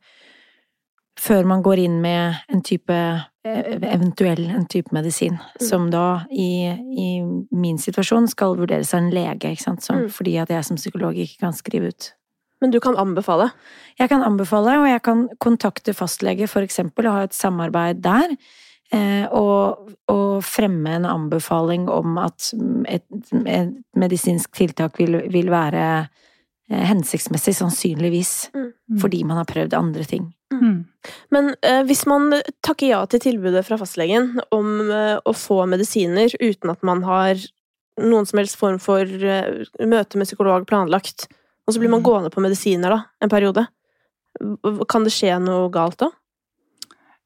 før 1.20 1.46
man 1.48 1.62
går 1.64 1.84
inn 1.86 2.00
med 2.04 2.42
en 2.52 2.64
type 2.66 2.96
eh, 2.96 3.76
eventuell 3.94 4.48
en 4.52 4.66
type 4.70 4.94
medisin, 4.96 5.38
mm. 5.38 5.62
som 5.68 5.90
da 5.94 6.24
i, 6.32 6.68
i, 6.72 7.08
min 7.52 7.80
situasjon 7.80 8.28
skal 8.32 8.58
vurderes 8.60 8.94
av 8.96 9.04
en 9.04 9.14
lege, 9.14 9.54
ikke 9.54 9.68
sant, 9.68 9.86
som, 9.86 10.04
mm. 10.04 10.12
fordi 10.16 10.36
at 10.42 10.52
jeg 10.54 10.68
som 10.68 10.80
psykolog 10.80 11.18
ikke 11.20 11.46
kan 11.46 11.56
skrive 11.56 11.94
ut. 11.94 12.12
Men 12.64 12.72
du 12.72 12.80
kan 12.80 12.96
anbefale? 13.00 13.50
Jeg 14.00 14.10
kan 14.12 14.24
anbefale, 14.24 14.78
og 14.80 14.88
jeg 14.88 15.04
kan 15.04 15.26
kontakte 15.44 15.96
fastlege 15.96 16.48
for 16.48 16.64
eksempel, 16.64 17.10
og 17.10 17.18
ha 17.18 17.26
et 17.28 17.36
samarbeid 17.36 18.00
der. 18.06 18.38
Eh, 18.94 19.26
og, 19.34 19.90
og, 20.12 20.44
fremme 20.46 20.92
en 21.00 21.08
anbefaling 21.10 21.88
om 21.90 22.20
at 22.22 22.52
et, 22.92 23.06
et 23.50 23.72
medisinsk 23.98 24.54
tiltak 24.54 25.00
vil, 25.02 25.18
vil, 25.34 25.50
være 25.50 25.86
eh, 26.04 26.84
hensiktsmessig, 26.92 27.56
sannsynligvis, 27.58 28.34
mm. 28.54 29.00
fordi 29.02 29.24
man 29.26 29.42
har 29.42 29.50
prøvd 29.50 29.74
andre 29.80 30.06
ting. 30.10 30.30
Mm. 30.54 30.84
Men 31.34 31.54
eh, 31.66 31.82
hvis 31.88 32.06
man 32.10 32.30
takker 32.66 32.92
ja 32.92 33.02
til 33.10 33.24
tilbudet 33.24 33.66
fra 33.66 33.80
fastlegen 33.82 34.36
om 34.54 34.74
eh, 34.86 35.18
å 35.18 35.34
få 35.34 35.64
medisiner 35.70 36.34
uten 36.40 36.74
at 36.74 36.86
man 36.86 37.02
har 37.08 37.42
noen 38.02 38.28
som 38.30 38.42
helst 38.42 38.60
form 38.60 38.78
for 38.84 39.10
eh, 39.10 39.64
møte 39.82 40.22
med 40.22 40.30
psykolog 40.30 40.68
planlagt, 40.70 41.28
og 41.66 41.74
så 41.74 41.82
blir 41.82 41.90
man 41.90 42.04
mm. 42.04 42.10
gående 42.12 42.34
på 42.34 42.44
medisiner 42.44 42.94
da, 42.94 43.06
en 43.24 43.32
periode, 43.32 43.66
kan 44.90 45.06
det 45.06 45.14
skje 45.14 45.38
noe 45.42 45.70
galt 45.74 46.02
da? 46.02 46.10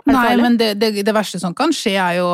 Nei, 0.07 0.37
men 0.39 0.55
det, 0.59 0.69
det, 0.79 0.91
det, 1.03 1.13
verste 1.15 1.39
som 1.41 1.55
kan 1.57 1.73
skje, 1.75 1.95
er 1.99 2.19
jo 2.19 2.27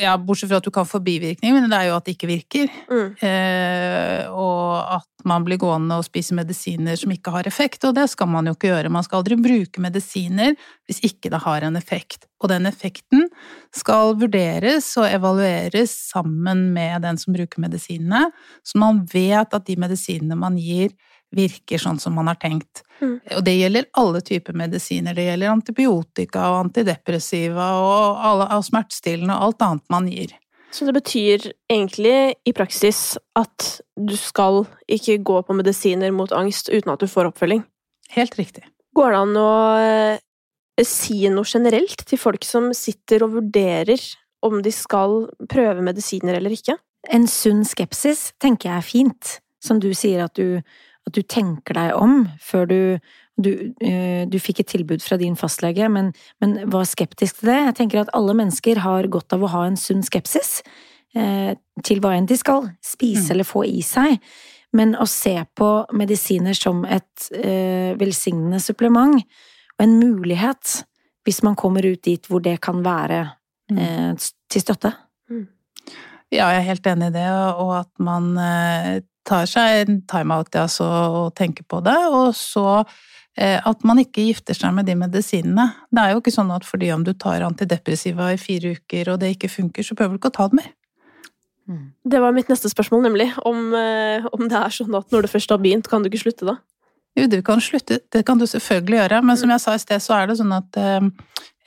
ja, 0.00 0.14
Bortsett 0.20 0.50
fra 0.50 0.60
at 0.62 0.66
du 0.66 0.72
kan 0.74 0.88
få 0.88 1.00
bivirkning, 1.04 1.54
men 1.54 1.68
det 1.70 1.78
er 1.78 1.90
jo 1.90 1.98
at 1.98 2.06
det 2.06 2.16
ikke 2.16 2.30
virker. 2.30 2.72
Mm. 2.88 3.10
Eh, 3.28 4.22
og 4.32 4.96
at 4.98 5.28
man 5.28 5.44
blir 5.46 5.60
gående 5.60 5.98
og 5.98 6.06
spise 6.06 6.36
medisiner 6.36 6.96
som 6.98 7.12
ikke 7.12 7.32
har 7.34 7.48
effekt. 7.50 7.84
Og 7.88 7.96
det 7.96 8.06
skal 8.12 8.30
man 8.30 8.48
jo 8.48 8.54
ikke 8.56 8.70
gjøre. 8.70 8.92
Man 8.92 9.04
skal 9.06 9.20
aldri 9.20 9.38
bruke 9.40 9.82
medisiner 9.82 10.54
hvis 10.88 11.02
ikke 11.06 11.32
det 11.32 11.42
har 11.44 11.66
en 11.66 11.78
effekt. 11.80 12.28
Og 12.42 12.52
den 12.52 12.68
effekten 12.70 13.26
skal 13.74 14.14
vurderes 14.18 14.88
og 15.00 15.08
evalueres 15.10 15.92
sammen 16.12 16.68
med 16.74 17.02
den 17.04 17.18
som 17.20 17.34
bruker 17.34 17.60
medisinene, 17.62 18.28
så 18.62 18.78
man 18.80 19.02
vet 19.12 19.54
at 19.54 19.66
de 19.66 19.76
medisinene 19.80 20.38
man 20.38 20.56
gir, 20.60 20.94
virker 21.34 21.80
sånn 21.80 21.98
som 22.00 22.14
man 22.16 22.30
har 22.30 22.38
tenkt. 22.40 22.82
Mm. 23.02 23.18
Og 23.36 23.44
det 23.44 23.54
gjelder 23.58 23.88
alle 24.00 24.20
typer 24.24 24.56
medisiner. 24.56 25.16
Det 25.16 25.28
gjelder 25.28 25.52
antibiotika 25.52 26.50
og 26.52 26.60
antidepressiva 26.64 27.70
og, 27.82 28.20
alle, 28.24 28.48
og 28.56 28.66
smertestillende 28.66 29.36
og 29.36 29.50
alt 29.50 29.66
annet 29.66 29.90
man 29.92 30.08
gir. 30.10 30.34
Så 30.70 30.84
det 30.84 30.92
betyr 30.98 31.50
egentlig 31.70 32.34
i 32.44 32.52
praksis 32.52 33.16
at 33.38 33.68
du 33.96 34.16
skal 34.20 34.66
ikke 34.90 35.18
gå 35.24 35.40
på 35.46 35.56
medisiner 35.56 36.12
mot 36.12 36.32
angst 36.36 36.68
uten 36.68 36.92
at 36.92 37.00
du 37.00 37.08
får 37.08 37.30
oppfølging? 37.30 37.62
Helt 38.12 38.36
riktig. 38.40 38.66
Går 38.96 39.14
det 39.14 39.20
an 39.22 39.38
å 39.40 39.52
eh, 39.80 40.84
si 40.84 41.22
noe 41.32 41.48
generelt 41.48 42.04
til 42.08 42.20
folk 42.20 42.44
som 42.44 42.70
sitter 42.76 43.24
og 43.24 43.38
vurderer 43.38 44.02
om 44.44 44.60
de 44.62 44.72
skal 44.72 45.24
prøve 45.50 45.84
medisiner 45.84 46.36
eller 46.38 46.54
ikke? 46.54 46.76
En 47.08 47.26
sunn 47.30 47.64
skepsis 47.66 48.32
tenker 48.42 48.70
jeg 48.70 48.78
er 48.78 48.86
fint. 48.86 49.38
Som 49.58 49.80
du 49.82 49.88
sier, 49.96 50.22
at 50.22 50.38
du 50.38 50.60
at 51.08 51.16
du 51.16 51.24
tenker 51.24 51.78
deg 51.78 51.96
om 51.96 52.26
før 52.42 52.68
du 52.68 52.80
Du, 53.38 53.70
eh, 53.86 54.26
du 54.26 54.34
fikk 54.42 54.64
et 54.64 54.66
tilbud 54.66 54.98
fra 54.98 55.14
din 55.14 55.36
fastlege, 55.38 55.86
men, 55.86 56.08
men, 56.42 56.56
var 56.72 56.88
skeptisk 56.90 57.36
til 57.38 57.52
det. 57.52 57.58
Jeg 57.68 57.74
tenker 57.78 58.00
at 58.00 58.10
alle 58.10 58.34
mennesker 58.34 58.80
har 58.82 59.06
godt 59.06 59.30
av 59.36 59.44
å 59.46 59.50
ha 59.52 59.60
en 59.68 59.76
sunn 59.78 60.02
skepsis 60.02 60.56
eh, 61.14 61.52
til 61.86 62.02
hva 62.02 62.16
enn 62.16 62.26
de 62.26 62.34
skal 62.34 62.66
spise 62.82 63.28
mm. 63.28 63.30
eller 63.36 63.46
få 63.46 63.62
i 63.62 63.78
seg. 63.86 64.18
Men 64.74 64.96
å 64.98 65.06
se 65.06 65.36
på 65.54 65.68
medisiner 65.94 66.58
som 66.58 66.82
et 66.82 67.28
eh, 67.30 67.94
velsignende 68.00 68.58
supplement 68.58 69.22
og 69.22 69.86
en 69.86 69.94
mulighet 70.00 70.80
hvis 71.22 71.42
man 71.46 71.54
kommer 71.60 71.86
ut 71.86 72.02
dit 72.02 72.26
hvor 72.26 72.42
det 72.42 72.56
kan 72.64 72.82
være 72.82 73.20
mm. 73.70 73.78
eh, 73.78 74.28
til 74.50 74.64
støtte. 74.64 74.92
Mm. 75.30 75.46
Ja, 76.28 76.50
jeg 76.52 76.60
er 76.60 76.66
helt 76.66 76.88
enig 76.90 77.08
i 77.08 77.16
det, 77.16 77.28
og 77.56 77.72
at 77.78 77.92
man 78.04 78.34
eh, 78.40 78.98
tar 79.28 79.48
seg 79.50 79.84
en 79.84 80.00
timeout 80.08 80.56
altså, 80.56 80.88
og 81.20 81.36
tenker 81.38 81.66
på 81.68 81.82
det. 81.84 81.98
Og 82.08 82.32
så 82.36 82.66
eh, 83.36 83.58
at 83.58 83.84
man 83.86 84.00
ikke 84.02 84.26
gifter 84.30 84.56
seg 84.56 84.74
med 84.76 84.88
de 84.88 84.96
medisinene. 84.98 85.68
Det 85.92 86.04
er 86.04 86.14
jo 86.14 86.22
ikke 86.22 86.34
sånn 86.34 86.52
at 86.54 86.66
fordi 86.68 86.90
om 86.94 87.04
du 87.06 87.12
tar 87.14 87.44
antidepressiva 87.46 88.32
i 88.34 88.40
fire 88.40 88.76
uker 88.78 89.12
og 89.12 89.22
det 89.22 89.34
ikke 89.36 89.52
funker, 89.52 89.86
så 89.86 89.98
prøver 89.98 90.16
du 90.16 90.22
ikke 90.22 90.32
å 90.32 90.38
ta 90.40 90.48
det 90.50 90.62
mer. 90.62 90.72
Mm. 91.68 91.84
Det 92.04 92.22
var 92.24 92.32
mitt 92.32 92.48
neste 92.48 92.70
spørsmål, 92.72 93.04
nemlig. 93.10 93.28
Om, 93.44 93.74
eh, 93.76 94.26
om, 94.32 94.48
det 94.48 94.56
er 94.56 94.72
sånn 94.72 94.96
at 94.96 95.12
når 95.12 95.26
du 95.26 95.32
først 95.34 95.52
har 95.52 95.60
begynt, 95.60 95.88
kan 95.90 96.02
du 96.02 96.08
ikke 96.08 96.24
slutte 96.24 96.48
da? 96.48 96.56
Jo, 97.18 97.26
du 97.28 97.40
kan 97.44 97.60
slutte, 97.60 98.00
det 98.12 98.24
kan 98.24 98.38
du 98.38 98.46
selvfølgelig 98.46 99.00
gjøre, 99.00 99.22
men 99.26 99.36
som 99.36 99.50
jeg 99.50 99.60
sa 99.60 99.74
i 99.74 99.82
sted, 99.82 100.02
så 100.02 100.14
er 100.16 100.28
det 100.30 100.38
sånn 100.38 100.54
at 100.54 100.78
eh, 100.80 101.08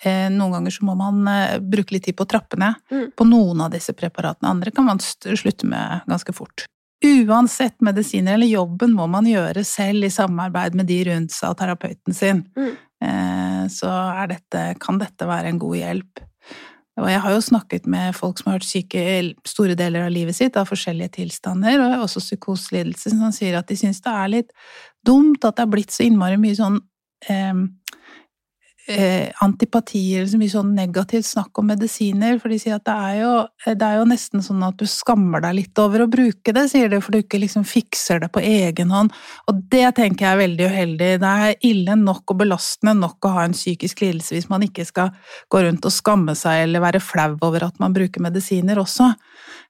eh 0.07 0.27
noen 0.33 0.55
ganger 0.55 0.73
så 0.73 0.85
må 0.87 0.95
man 0.97 1.21
eh, 1.29 1.59
bruke 1.59 1.93
litt 1.93 2.07
tid 2.07 2.17
på 2.17 2.25
å 2.25 2.31
trappe 2.33 2.57
ned 2.57 2.79
mm. 2.89 3.07
på 3.17 3.27
noen 3.27 3.65
av 3.67 3.73
disse 3.73 3.93
preparatene. 3.93 4.49
Andre 4.49 4.71
kan 4.71 4.87
man 4.87 5.01
slutte 5.01 5.69
med 5.69 6.07
ganske 6.09 6.33
fort. 6.33 6.65
Uansett 7.01 7.79
medisiner 7.81 8.35
eller 8.37 8.51
jobben 8.51 8.93
må 8.93 9.07
man 9.09 9.25
gjøre 9.25 9.63
selv 9.65 10.05
i 10.05 10.13
samarbeid 10.13 10.75
med 10.77 10.89
de 10.89 10.99
rundt 11.09 11.33
seg 11.33 11.53
og 11.53 11.57
terapeuten 11.57 12.13
sin. 12.13 12.43
Mm. 12.57 12.75
Eh, 13.01 13.63
så 13.73 13.89
dette, 14.29 14.65
kan 14.81 15.01
dette 15.01 15.25
være 15.25 15.49
en 15.49 15.61
god 15.61 15.79
hjelp. 15.79 16.21
Og 17.01 17.07
jeg 17.09 17.21
har 17.23 17.33
jo 17.33 17.41
snakket 17.41 17.87
med 17.89 18.13
folk 18.13 18.37
som 18.37 18.51
har 18.51 18.59
vært 18.59 18.69
syke 18.69 19.03
store 19.47 19.77
deler 19.79 20.05
av 20.05 20.13
livet 20.13 20.37
sitt 20.37 20.57
av 20.59 20.69
forskjellige 20.69 21.15
tilstander, 21.17 21.79
og 21.81 22.05
også 22.05 22.21
psykoselidelser, 22.21 23.15
som 23.15 23.33
sier 23.33 23.57
at 23.57 23.69
de 23.71 23.79
syns 23.79 24.03
det 24.03 24.13
er 24.13 24.33
litt 24.35 24.51
dumt 25.07 25.41
at 25.47 25.57
det 25.57 25.65
er 25.65 25.71
blitt 25.71 25.95
så 25.95 26.05
innmari 26.05 26.37
mye 26.37 26.57
sånn 26.59 26.77
eh, 27.31 27.63
eh, 28.87 29.31
antipati 29.41 30.15
eller 30.15 30.29
så 30.31 30.39
mye 30.39 30.51
sånn 30.51 30.71
negativt 30.75 31.27
snakk 31.27 31.59
om 31.59 31.69
medisiner, 31.71 32.37
for 32.41 32.51
de 32.51 32.57
sier 32.61 32.77
at 32.77 32.85
det 32.87 32.95
er, 32.95 33.15
jo, 33.21 33.33
det 33.77 33.87
er 33.87 33.99
jo 33.99 34.07
nesten 34.09 34.43
sånn 34.45 34.63
at 34.65 34.77
du 34.79 34.87
skammer 34.89 35.43
deg 35.45 35.57
litt 35.59 35.81
over 35.81 36.05
å 36.05 36.09
bruke 36.11 36.53
det, 36.55 36.65
sier 36.71 36.91
de, 36.91 37.01
for 37.03 37.13
du 37.13 37.21
ikke 37.21 37.41
liksom 37.41 37.65
fikser 37.67 38.23
det 38.23 38.31
på 38.33 38.43
egen 38.45 38.93
hånd. 38.93 39.13
Og 39.51 39.61
det 39.71 39.85
tenker 39.99 40.25
jeg 40.27 40.35
er 40.37 40.41
veldig 40.41 40.69
uheldig. 40.71 41.11
Det 41.21 41.33
er 41.45 41.67
ille 41.71 41.97
nok 41.99 42.33
og 42.33 42.41
belastende 42.43 42.95
nok 42.97 43.27
å 43.27 43.35
ha 43.37 43.47
en 43.47 43.57
psykisk 43.57 44.03
lidelse 44.05 44.37
hvis 44.37 44.49
man 44.51 44.65
ikke 44.65 44.87
skal 44.87 45.11
gå 45.51 45.63
rundt 45.65 45.85
og 45.87 45.95
skamme 45.95 46.35
seg 46.37 46.65
eller 46.65 46.83
være 46.83 47.03
flau 47.03 47.35
over 47.41 47.67
at 47.67 47.81
man 47.81 47.95
bruker 47.95 48.23
medisiner 48.23 48.81
også. 48.81 49.11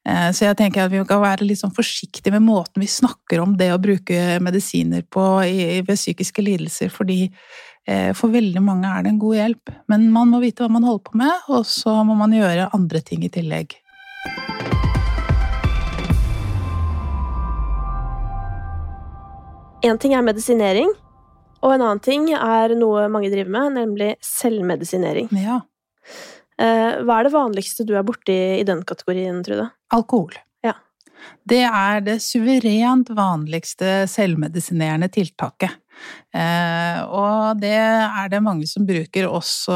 Eh, 0.08 0.30
så 0.34 0.48
jeg 0.48 0.60
tenker 0.60 0.86
at 0.86 0.94
vi 0.94 1.02
kan 1.08 1.24
være 1.24 1.48
litt 1.48 1.62
sånn 1.62 1.76
forsiktige 1.76 2.34
med 2.34 2.46
måten 2.48 2.82
vi 2.82 2.90
snakker 2.90 3.44
om 3.44 3.58
det 3.60 3.72
å 3.74 3.82
bruke 3.82 4.40
medisiner 4.44 5.04
på 5.12 5.28
ved 5.42 5.98
psykiske 5.98 6.44
lidelser, 6.46 6.90
fordi 6.94 7.28
Eh, 7.32 7.71
for 8.16 8.30
veldig 8.30 8.62
mange 8.62 8.88
er 8.88 9.04
det 9.04 9.10
en 9.10 9.22
god 9.22 9.36
hjelp, 9.40 9.72
men 9.90 10.04
man 10.14 10.30
må 10.30 10.40
vite 10.44 10.62
hva 10.62 10.70
man 10.70 10.86
holder 10.86 11.06
på 11.08 11.18
med, 11.18 11.48
og 11.50 11.66
så 11.66 11.96
må 12.06 12.14
man 12.20 12.36
gjøre 12.36 12.70
andre 12.78 13.02
ting 13.02 13.26
i 13.26 13.32
tillegg. 13.34 13.74
Én 19.82 19.98
ting 19.98 20.14
er 20.14 20.22
medisinering, 20.22 20.92
og 21.66 21.74
en 21.74 21.82
annen 21.82 22.02
ting 22.06 22.28
er 22.36 22.76
noe 22.78 23.08
mange 23.10 23.32
driver 23.34 23.50
med, 23.50 23.74
nemlig 23.80 24.12
selvmedisinering. 24.26 25.32
Ja. 25.42 25.64
Eh, 26.62 27.02
hva 27.02 27.18
er 27.18 27.26
det 27.26 27.34
vanligste 27.34 27.86
du 27.90 27.96
er 27.98 28.06
borti 28.06 28.38
i 28.60 28.66
den 28.68 28.84
kategorien, 28.86 29.42
Trude? 29.46 29.72
Alkohol. 29.98 30.38
Ja. 30.62 30.76
Det 31.50 31.64
er 31.66 32.06
det 32.06 32.20
suverent 32.22 33.10
vanligste 33.18 34.04
selvmedisinerende 34.10 35.10
tiltaket. 35.14 35.81
Eh, 36.34 37.00
og 37.08 37.60
det 37.62 37.76
er 37.78 38.32
det 38.32 38.44
mange 38.44 38.68
som 38.70 38.88
bruker 38.88 39.28
også 39.30 39.76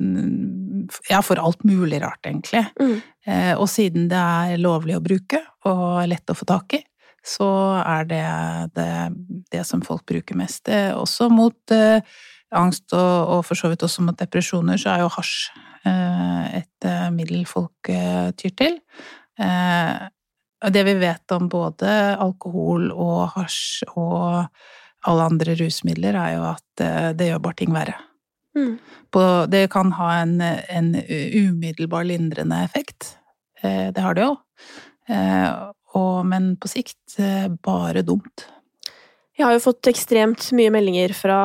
mm, 0.00 0.88
ja, 1.10 1.20
for 1.24 1.40
alt 1.42 1.64
mulig 1.68 2.02
rart, 2.02 2.22
egentlig. 2.26 2.64
Mm. 2.80 2.96
Eh, 3.26 3.52
og 3.56 3.68
siden 3.70 4.08
det 4.10 4.22
er 4.22 4.62
lovlig 4.62 4.98
å 4.98 5.04
bruke 5.04 5.42
og 5.68 6.02
lett 6.10 6.32
å 6.32 6.36
få 6.36 6.48
tak 6.48 6.78
i, 6.78 6.82
så 7.22 7.48
er 7.78 8.06
det 8.10 8.26
det, 8.74 8.92
det 9.54 9.64
som 9.68 9.82
folk 9.86 10.04
bruker 10.08 10.38
mest. 10.38 10.68
også 10.68 11.30
mot 11.30 11.74
eh, 11.74 12.02
angst 12.56 12.92
og, 12.96 13.28
og, 13.36 13.44
for 13.46 13.58
så 13.58 13.70
vidt 13.72 13.84
også 13.86 14.04
mot 14.06 14.18
depresjoner, 14.18 14.80
så 14.80 14.94
er 14.94 15.04
jo 15.04 15.12
hasj 15.12 15.36
eh, 15.88 16.58
et 16.62 16.88
eh, 16.88 17.08
middel 17.14 17.46
folk 17.48 17.92
eh, 17.92 18.30
tyr 18.38 18.56
til. 18.58 18.78
det 20.72 20.82
vi 20.86 20.94
vet 21.00 21.34
om 21.34 21.48
både 21.50 21.90
alkohol 22.22 22.90
og 22.92 23.32
hasj 23.34 23.88
og 23.96 24.44
alle 25.08 25.26
andre 25.32 25.56
rusmidler, 25.58 26.16
er 26.18 26.36
jo 26.36 26.46
at 26.52 26.84
eh, 26.84 27.10
det 27.18 27.30
gjør 27.30 27.42
bare 27.42 27.58
ting 27.58 27.74
verre. 27.74 27.98
Mm. 28.56 28.76
På, 29.12 29.22
det 29.50 29.66
kan 29.72 29.94
ha 29.96 30.12
en, 30.20 30.38
en, 30.42 30.94
umiddelbar 31.02 32.06
lindrende 32.08 32.62
effekt. 32.66 33.16
Eh, 33.62 33.90
det 33.94 34.04
har 34.04 34.16
det 34.16 34.26
jo. 34.28 34.36
Eh, 35.10 35.48
og, 35.98 36.24
men 36.28 36.54
på 36.60 36.70
sikt 36.70 37.18
bare 37.64 38.04
dumt. 38.06 38.46
Jeg 39.36 39.46
har 39.48 39.56
jo 39.56 39.64
fått 39.64 39.88
ekstremt 39.88 40.50
mye 40.56 40.70
meldinger 40.72 41.12
fra 41.16 41.38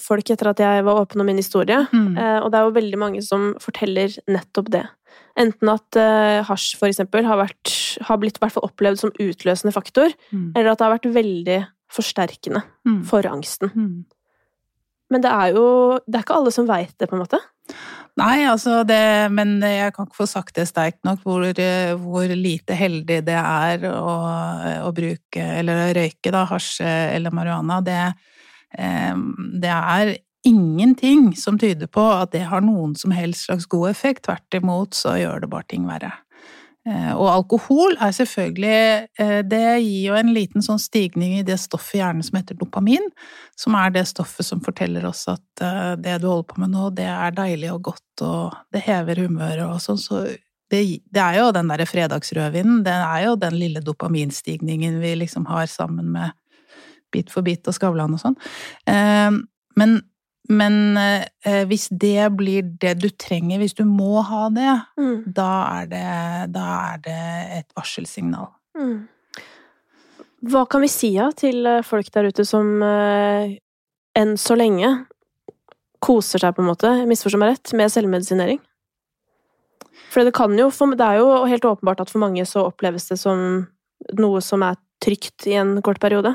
folk 0.00 0.30
etter 0.30 0.50
at 0.50 0.60
jeg 0.62 0.84
var 0.84 1.00
åpen 1.00 1.20
om 1.20 1.28
min 1.28 1.40
historie, 1.40 1.78
mm. 1.88 2.16
og 2.44 2.48
det 2.52 2.58
er 2.58 2.66
jo 2.66 2.74
veldig 2.76 2.98
mange 3.00 3.22
som 3.24 3.46
forteller 3.60 4.12
nettopp 4.30 4.68
det. 4.72 4.82
Enten 5.40 5.72
at 5.72 5.98
hasj 6.48 6.76
for 6.80 6.92
eksempel 6.92 7.24
har, 7.28 7.40
vært, 7.40 7.72
har 8.04 8.20
blitt 8.20 8.40
opplevd 8.40 9.00
som 9.00 9.14
utløsende 9.16 9.72
faktor, 9.74 10.12
mm. 10.30 10.52
eller 10.52 10.72
at 10.72 10.80
det 10.80 10.86
har 10.86 10.94
vært 10.94 11.10
veldig 11.16 11.58
forsterkende 11.92 12.62
mm. 12.88 13.00
for 13.08 13.26
angsten. 13.28 13.72
Mm. 13.74 14.04
Men 15.12 15.24
det 15.24 15.32
er 15.32 15.56
jo 15.56 15.66
Det 16.06 16.16
er 16.16 16.24
ikke 16.24 16.38
alle 16.38 16.52
som 16.54 16.68
veit 16.68 16.94
det, 16.96 17.08
på 17.10 17.16
en 17.16 17.24
måte? 17.24 17.40
Nei, 18.20 18.44
altså 18.48 18.82
det 18.84 19.30
Men 19.32 19.54
jeg 19.64 19.94
kan 19.96 20.08
ikke 20.08 20.20
få 20.22 20.26
sagt 20.28 20.56
det 20.58 20.66
sterkt 20.68 21.00
nok 21.06 21.22
hvor, 21.24 21.46
hvor 22.02 22.34
lite 22.36 22.76
heldig 22.76 23.22
det 23.28 23.38
er 23.38 23.86
å, 23.88 24.16
å 24.88 24.90
bruke 24.96 25.46
Eller 25.60 25.86
å 25.86 25.94
røyke, 25.96 26.32
da, 26.32 26.44
hasj 26.50 26.82
eller 26.84 27.34
marihuana. 27.34 27.80
Det, 27.84 28.02
eh, 28.78 29.16
det 29.62 29.72
er 29.72 30.14
ingenting 30.48 31.30
som 31.38 31.58
tyder 31.58 31.86
på 31.86 32.02
at 32.02 32.32
det 32.34 32.44
har 32.50 32.64
noen 32.64 32.96
som 32.98 33.14
helst 33.14 33.46
slags 33.46 33.68
god 33.70 33.92
effekt. 33.92 34.24
Tvert 34.26 34.58
imot 34.58 34.98
så 34.98 35.14
gjør 35.20 35.44
det 35.44 35.52
bare 35.52 35.68
ting 35.70 35.86
verre. 35.86 36.12
Eh, 36.82 37.12
og 37.14 37.28
alkohol 37.30 37.92
er 38.02 38.10
selvfølgelig 38.10 38.78
eh, 39.22 39.36
Det 39.46 39.66
gir 39.84 40.08
jo 40.08 40.16
en 40.18 40.32
liten 40.34 40.64
sånn 40.66 40.80
stigning 40.82 41.36
i 41.38 41.44
det 41.46 41.60
stoffet 41.62 42.00
i 42.00 42.00
hjernen 42.00 42.26
som 42.26 42.40
heter 42.40 42.58
dopamin, 42.58 43.04
som 43.54 43.76
er 43.78 43.92
det 43.94 44.02
stoffet 44.10 44.48
som 44.48 44.62
forteller 44.64 45.06
oss 45.06 45.28
at 45.30 45.62
eh, 45.62 45.92
det 46.02 46.16
du 46.24 46.26
holder 46.26 46.48
på 46.50 46.58
med 46.64 46.72
nå, 46.74 46.88
det 46.98 47.06
er 47.06 47.36
deilig 47.36 47.70
og 47.70 47.92
godt, 47.92 48.24
og 48.26 48.56
det 48.74 48.82
hever 48.88 49.22
humøret 49.22 49.62
og 49.68 49.78
sånn. 49.84 50.02
Så 50.02 50.24
det, 50.26 50.82
det, 51.06 51.22
er 51.22 51.38
jo 51.38 51.52
den 51.54 51.70
derre 51.70 51.86
fredagsrødvinen, 51.86 52.82
det 52.88 52.98
er 52.98 53.28
jo 53.28 53.38
den 53.38 53.60
lille 53.60 53.84
dopaminstigningen 53.86 54.98
vi 55.04 55.14
liksom 55.22 55.46
har 55.52 55.70
sammen 55.70 56.10
med 56.16 56.38
Bit 57.12 57.28
for 57.28 57.44
bit 57.44 57.68
og 57.68 57.74
Skavlan 57.76 58.14
og 58.16 58.22
sånn. 58.22 58.36
Men 59.76 59.98
men 60.50 60.96
eh, 60.98 61.62
hvis 61.70 61.86
det 61.90 62.26
blir 62.34 62.66
det 62.82 62.96
du 62.98 63.08
trenger, 63.10 63.60
hvis 63.62 63.76
du 63.78 63.84
må 63.86 64.24
ha 64.26 64.48
det, 64.50 64.72
mm. 64.98 65.16
da, 65.30 65.50
er 65.78 65.90
det 65.92 66.06
da, 66.56 66.66
er 66.92 67.02
det 67.04 67.20
et 67.60 67.68
varselsignal. 67.78 68.50
Mm. 68.78 69.04
Hva 70.50 70.64
kan 70.66 70.82
vi 70.82 70.90
si 70.90 71.12
ja, 71.14 71.30
til 71.38 71.62
eh, 71.68 71.84
folk 71.86 72.10
der 72.14 72.32
ute 72.32 72.46
som 72.48 72.82
eh, 72.82 73.54
enn 74.18 74.34
så 74.40 74.58
lenge 74.58 74.90
koser 76.02 76.42
seg, 76.42 76.56
på 76.56 76.64
en 76.64 76.72
måte, 76.72 76.90
misforstå 77.06 77.38
meg 77.38 77.54
rett, 77.54 77.74
med 77.78 77.92
selvmedisinering? 77.94 78.58
For 80.12 80.26
det 80.26 80.34
kan 80.36 80.52
jo 80.58 80.68
Det 80.68 81.06
er 81.06 81.22
jo 81.22 81.44
helt 81.48 81.64
åpenbart 81.64 82.02
at 82.02 82.10
for 82.10 82.20
mange 82.20 82.44
så 82.44 82.66
oppleves 82.66 83.06
det 83.08 83.20
som 83.20 83.68
noe 84.18 84.40
som 84.42 84.62
er 84.66 84.76
trygt 85.02 85.46
i 85.46 85.54
en 85.54 85.80
kort 85.82 86.00
periode. 86.02 86.34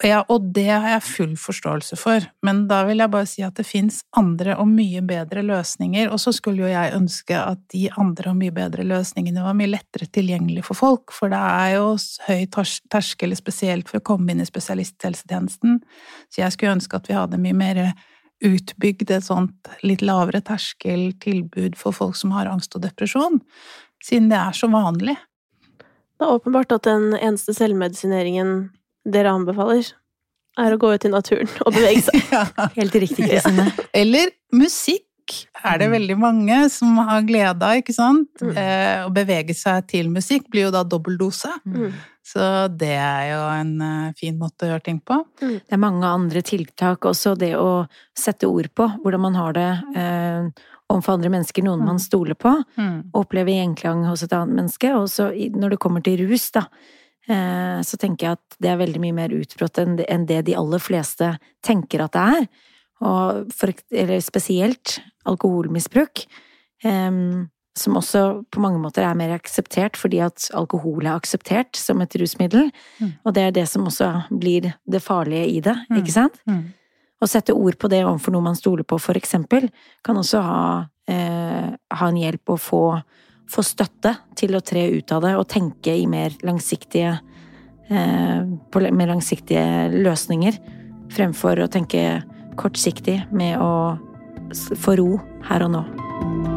Ja, 0.00 0.22
og 0.32 0.46
det 0.56 0.64
har 0.70 0.86
jeg 0.94 1.04
full 1.04 1.32
forståelse 1.36 1.96
for, 2.00 2.24
men 2.46 2.62
da 2.70 2.78
vil 2.88 3.02
jeg 3.02 3.12
bare 3.12 3.28
si 3.28 3.42
at 3.44 3.58
det 3.58 3.66
fins 3.68 3.98
andre 4.16 4.54
og 4.56 4.70
mye 4.70 5.02
bedre 5.04 5.42
løsninger, 5.44 6.08
og 6.08 6.22
så 6.22 6.32
skulle 6.32 6.64
jo 6.64 6.70
jeg 6.70 6.94
ønske 6.96 7.36
at 7.36 7.60
de 7.74 7.82
andre 8.00 8.32
og 8.32 8.38
mye 8.38 8.54
bedre 8.56 8.86
løsningene 8.88 9.44
var 9.44 9.58
mye 9.58 9.74
lettere 9.74 10.08
tilgjengelig 10.08 10.64
for 10.70 10.80
folk, 10.80 11.12
for 11.12 11.32
det 11.32 11.40
er 11.40 11.74
jo 11.74 11.90
høy 12.30 12.46
terskel 12.48 13.36
spesielt 13.36 13.92
for 13.92 14.00
å 14.00 14.06
komme 14.12 14.32
inn 14.32 14.40
i 14.40 14.48
spesialisthelsetjenesten, 14.48 15.82
så 16.32 16.44
jeg 16.46 16.56
skulle 16.56 16.78
ønske 16.78 16.96
at 16.96 17.12
vi 17.12 17.20
hadde 17.20 17.42
mye 17.44 17.60
mer 17.60 17.84
utbygd 18.40 19.12
et 19.12 19.28
sånt 19.28 19.68
litt 19.84 20.00
lavere 20.00 20.40
terskeltilbud 20.40 21.76
for 21.76 21.92
folk 21.92 22.16
som 22.16 22.32
har 22.32 22.48
angst 22.48 22.72
og 22.72 22.86
depresjon, 22.88 23.42
siden 24.00 24.32
det 24.32 24.40
er 24.40 24.56
så 24.56 24.72
vanlig. 24.72 25.20
Det 26.16 26.24
er 26.24 26.36
åpenbart 26.40 26.72
at 26.72 26.88
den 26.88 27.12
eneste 27.20 27.52
selvmedisineringen 27.56 28.70
dere 29.08 29.34
anbefaler, 29.34 29.92
er 30.60 30.74
å 30.74 30.80
gå 30.80 30.90
ut 30.92 31.06
i 31.06 31.12
naturen 31.12 31.50
og 31.64 31.72
bevege 31.76 32.02
seg. 32.08 32.24
ja. 32.34 32.44
Helt 32.76 32.98
riktig, 32.98 33.28
Kristine. 33.30 33.70
Eller 33.96 34.34
musikk 34.52 35.06
er 35.62 35.78
det 35.78 35.86
mm. 35.86 35.92
veldig 35.94 36.16
mange 36.18 36.56
som 36.74 36.96
har 37.06 37.22
glede 37.26 37.66
av, 37.66 37.78
ikke 37.78 37.94
sant? 37.94 38.30
Mm. 38.42 38.56
Eh, 38.58 39.02
å 39.06 39.12
bevege 39.14 39.54
seg 39.54 39.86
til 39.90 40.10
musikk 40.12 40.48
blir 40.50 40.68
jo 40.68 40.72
da 40.74 40.82
dobbeldose. 40.82 41.52
Mm. 41.68 41.92
Så 42.30 42.46
det 42.78 42.92
er 42.94 43.30
jo 43.32 43.40
en 43.50 43.70
uh, 43.82 44.10
fin 44.18 44.36
måte 44.38 44.66
å 44.66 44.72
gjøre 44.72 44.84
ting 44.86 44.98
på. 45.02 45.16
Mm. 45.40 45.54
Det 45.64 45.76
er 45.76 45.82
mange 45.82 46.10
andre 46.10 46.42
tiltak 46.46 47.06
også, 47.08 47.34
det 47.38 47.54
å 47.58 47.86
sette 48.18 48.50
ord 48.50 48.70
på 48.76 48.86
hvordan 49.00 49.24
man 49.24 49.38
har 49.38 49.56
det 49.56 49.70
eh, 49.98 50.66
overfor 50.90 51.16
andre 51.16 51.32
mennesker, 51.32 51.64
noen 51.66 51.82
man 51.82 51.98
mm. 51.98 52.04
stoler 52.04 52.38
på, 52.38 52.52
mm. 52.76 52.96
opplever 53.18 53.54
gjenklang 53.56 54.04
hos 54.08 54.24
et 54.26 54.34
annet 54.36 54.60
menneske. 54.60 54.92
Og 54.98 55.08
så 55.10 55.30
når 55.54 55.74
det 55.74 55.82
kommer 55.82 56.04
til 56.06 56.22
rus, 56.26 56.48
da, 56.54 56.66
eh, 56.66 56.98
så 57.28 57.98
tenker 58.00 58.26
jeg 58.26 58.38
at 58.38 58.56
det 58.64 58.70
er 58.72 58.78
veldig 58.80 59.00
mye 59.02 59.14
mer 59.14 59.34
utbrått 59.36 59.78
enn 59.78 60.24
det 60.26 60.40
de 60.48 60.54
aller 60.58 60.82
fleste 60.82 61.28
tenker 61.62 62.02
at 62.02 62.16
det 62.16 62.22
er. 62.40 62.46
Og 63.06 63.52
for, 63.54 63.72
eller 63.92 64.22
spesielt 64.24 64.96
alkoholmisbruk. 65.28 66.24
Eh, 66.82 67.20
som 67.78 67.96
også 67.96 68.22
på 68.50 68.60
mange 68.62 68.80
måter 68.82 69.04
er 69.06 69.16
mer 69.18 69.32
akseptert 69.36 69.98
fordi 69.98 70.20
at 70.24 70.48
alkohol 70.56 71.06
er 71.06 71.14
akseptert 71.14 71.78
som 71.78 72.02
et 72.02 72.16
rusmiddel. 72.18 72.68
Mm. 72.98 73.12
Og 73.24 73.34
det 73.36 73.46
er 73.46 73.56
det 73.60 73.66
som 73.70 73.86
også 73.88 74.10
blir 74.30 74.72
det 74.84 75.02
farlige 75.04 75.46
i 75.48 75.60
det, 75.64 75.76
mm. 75.88 75.98
ikke 76.00 76.14
sant? 76.14 76.40
Mm. 76.50 76.64
Å 77.20 77.28
sette 77.28 77.54
ord 77.54 77.76
på 77.80 77.90
det 77.92 78.02
overfor 78.06 78.34
noe 78.34 78.48
man 78.48 78.58
stoler 78.58 78.86
på, 78.88 78.98
for 79.00 79.18
eksempel, 79.18 79.68
kan 80.06 80.18
også 80.18 80.40
ha, 80.44 80.62
eh, 81.12 81.68
ha 81.70 82.08
en 82.08 82.20
hjelp 82.20 82.54
å 82.54 82.56
få, 82.60 82.84
få, 83.50 83.64
støtte 83.66 84.14
til 84.38 84.56
å 84.56 84.62
tre 84.64 84.86
ut 84.94 85.12
av 85.14 85.24
det 85.26 85.34
og 85.38 85.48
tenke 85.50 85.94
i 85.96 86.06
mer 86.10 86.36
langsiktige 86.46 87.16
eh, 87.90 88.40
på 88.70 88.84
mer 88.90 89.12
langsiktige 89.12 89.90
løsninger, 89.94 90.60
fremfor 91.14 91.64
å 91.64 91.70
tenke 91.72 92.22
kortsiktig 92.60 93.20
med 93.34 93.58
å 93.62 93.98
få 94.78 94.98
ro 95.00 95.12
her 95.48 95.66
og 95.66 95.76
nå. 95.78 96.49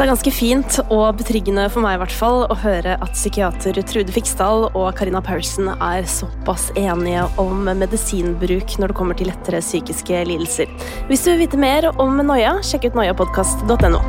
Det 0.00 0.06
er 0.06 0.14
ganske 0.14 0.32
fint 0.32 0.76
og 0.86 1.18
betryggende 1.18 1.66
for 1.68 1.84
meg 1.84 1.98
i 1.98 2.00
hvert 2.00 2.14
fall 2.16 2.46
å 2.48 2.54
høre 2.62 2.94
at 3.04 3.12
psykiater 3.12 3.76
Trude 3.84 4.14
Fiksdal 4.14 4.70
og 4.70 4.86
Karina 4.96 5.20
Paulsen 5.20 5.68
er 5.74 6.08
såpass 6.08 6.70
enige 6.72 7.26
om 7.36 7.68
medisinbruk 7.68 8.78
når 8.80 8.94
det 8.94 8.96
kommer 8.96 9.20
til 9.20 9.28
lettere 9.28 9.60
psykiske 9.60 10.24
lidelser. 10.32 10.72
Hvis 11.12 11.28
du 11.28 11.34
vil 11.34 11.42
vite 11.44 11.60
mer 11.60 11.92
om 12.00 12.16
Noia, 12.16 12.56
sjekk 12.64 12.88
ut 12.88 12.96
noiapodkast.no. 13.02 14.00